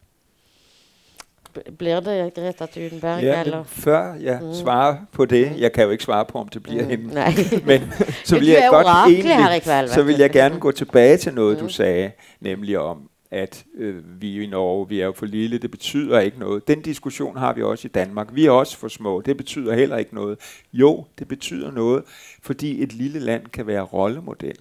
[1.78, 3.64] Blir det Greta Thunberg, ja, eller?
[3.64, 4.54] Før jeg mm.
[4.54, 5.60] svarer på det mm.
[5.60, 6.90] Jeg kan jo ikke svare på, om det bliver mm.
[6.90, 7.06] hende.
[7.70, 7.94] Men
[8.26, 11.64] så vil jeg godt egentlig, kveld, så vil jeg gerne gå tilbage til noget, mm.
[11.64, 15.72] du sagde, nemlig om, at øh, vi i Norge, vi er jo for lille, det
[15.72, 16.68] betyder ikke noget.
[16.68, 18.28] Den diskussion har vi også i Danmark.
[18.34, 20.40] Vi er også for små, det betyder heller ikke noget.
[20.74, 22.04] Jo, det betyder noget,
[22.42, 24.58] fordi et lille land kan være rollemodel.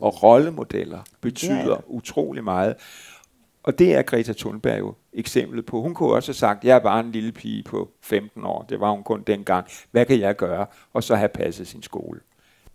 [0.00, 1.80] Og rollemodeller betyder yeah.
[1.86, 2.74] utrolig meget.
[3.62, 5.80] Og det er Greta Thunberg jo eksemplet på.
[5.82, 8.62] Hun kunne også have sagt, jeg er bare en lille pige på 15 år.
[8.62, 9.66] Det var hun kun dengang.
[9.90, 10.66] Hvad kan jeg gøre?
[10.92, 12.20] Og så have passet sin skole.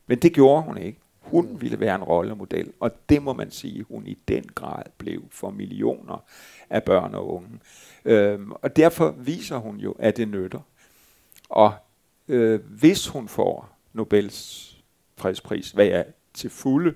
[0.08, 1.00] Men det gjorde hun ikke.
[1.20, 5.24] Hun ville være en rollemodel, og det må man sige, hun i den grad blev
[5.32, 6.24] for millioner
[6.70, 7.60] af børn og unge.
[8.06, 10.60] Øhm, og derfor viser hun jo, at det nytter.
[11.50, 11.74] Og
[12.28, 14.72] øh, hvis hun får Nobels
[15.18, 16.94] fredspris, hvad jeg til fulde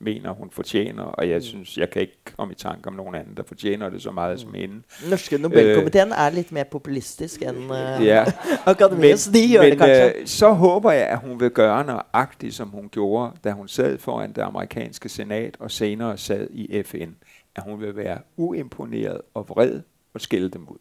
[0.00, 1.42] mener, hun fortjener, og jeg mm.
[1.42, 4.34] synes, jeg kan ikke komme i tanke om nogen anden, der fortjener det så meget
[4.34, 4.38] mm.
[4.38, 4.82] som hende.
[5.10, 8.24] Norske Nobelkomiteen øh, er lidt mere populistisk end uh, ja.
[8.66, 10.20] akademiet, så de gør men, det kanskje.
[10.20, 13.98] Øh, så håber jeg, at hun vil gøre nøjagtigt, som hun gjorde, da hun sad
[13.98, 17.10] foran det amerikanske senat, og senere sad i FN.
[17.56, 19.80] At hun vil være uimponeret og vred
[20.14, 20.78] og skælde dem ud.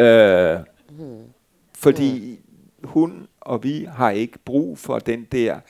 [0.00, 0.58] Øh,
[0.98, 1.22] mm.
[1.74, 2.40] Fordi
[2.84, 5.60] hun og vi har ikke brug for den der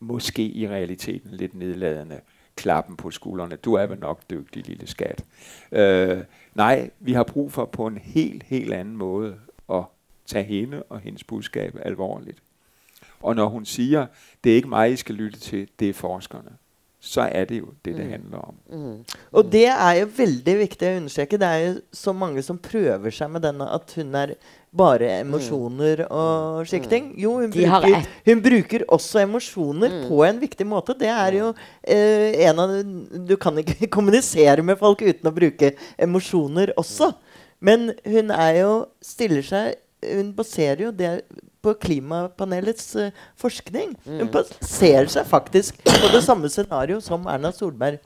[0.00, 2.20] måske i realiteten lidt nedladende
[2.56, 3.56] klappen på skuldrene.
[3.56, 5.24] Du er vel nok dygtig, lille skat.
[5.72, 6.18] Øh,
[6.54, 9.36] nej, vi har brug for på en helt, helt anden måde
[9.72, 9.84] at
[10.26, 12.38] tage hende og hendes budskab alvorligt.
[13.20, 14.06] Og når hun siger,
[14.44, 16.50] det er ikke mig, I skal lytte til, det er forskerne,
[17.00, 18.10] så er det jo det, det mm.
[18.10, 18.54] handler om.
[18.70, 19.04] Mm.
[19.32, 21.38] Og det er jo veldig viktig å understreke.
[21.38, 24.34] Det er jo så mange som prøver seg med denne at hun er
[24.76, 26.10] bare emosjoner mm.
[26.10, 26.68] og mm.
[26.70, 27.08] slike ting.
[27.20, 30.04] Jo, hun bruker, hun bruker, også emosjoner mm.
[30.10, 30.96] på en viktig måte.
[30.98, 31.50] Det er jo
[31.82, 32.76] eh, en av
[33.26, 37.12] Du kan ikke kommunisere med folk uten å bruke emosjoner også.
[37.64, 41.12] Men hun er jo stiller seg Hun baserer jo det
[41.64, 43.96] på klimapanelets uh, forskning.
[44.04, 44.18] Mm.
[44.20, 47.96] Hun baserer seg faktisk på det samme scenario som Erna Solberg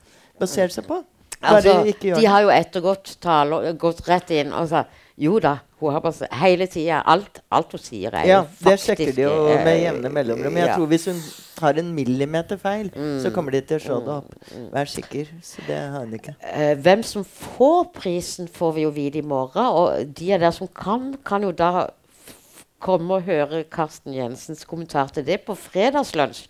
[0.41, 1.03] baserer seg på.
[1.41, 6.01] Altså, de har jo ettergått taler, gått rett inn og sagt jo da, hun har
[6.01, 9.33] bare hele tida Alt, alt hun sier, er Ja, jo det faktisk sjekker de jo
[9.49, 10.57] med eh, jevne mellomrom.
[10.57, 10.75] Jeg ja.
[10.77, 11.21] tror hvis hun
[11.57, 13.21] tar en millimeter feil, Mm.
[13.23, 14.35] så kommer de til å se det opp.
[14.73, 15.27] Vær sikker.
[15.43, 16.35] Så det har hun ikke.
[16.55, 19.67] Eh, hvem som får prisen, får vi jo vite i morgen.
[19.67, 21.89] Og de av dere som kan, kan jo da
[22.81, 26.47] komme og høre Karsten Jensens kommentar til det på fredagslunsj.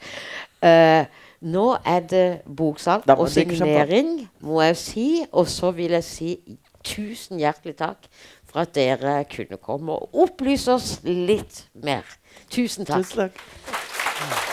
[0.62, 1.04] Eh,
[1.42, 5.06] nå er det boksalg og signering, må jeg si.
[5.32, 6.36] Og så vil jeg si
[6.84, 8.06] tusen hjertelig takk
[8.50, 12.06] for at dere kunne komme og opplyse oss litt mer.
[12.50, 13.06] Tusen takk.
[13.06, 14.50] Tusen takk.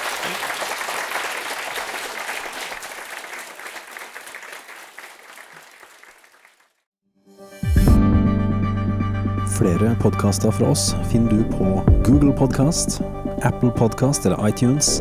[9.58, 11.66] Flere podkaster fra oss finner du på
[12.06, 13.02] Google Podkast,
[13.42, 15.00] Apple Podkast eller iTunes,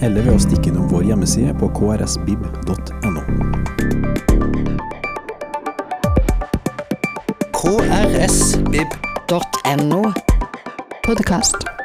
[0.00, 2.97] eller ved å stikke innom vår hjemmeside på krsbib.no.
[8.26, 10.12] sbib.no.
[11.02, 11.77] Podcast.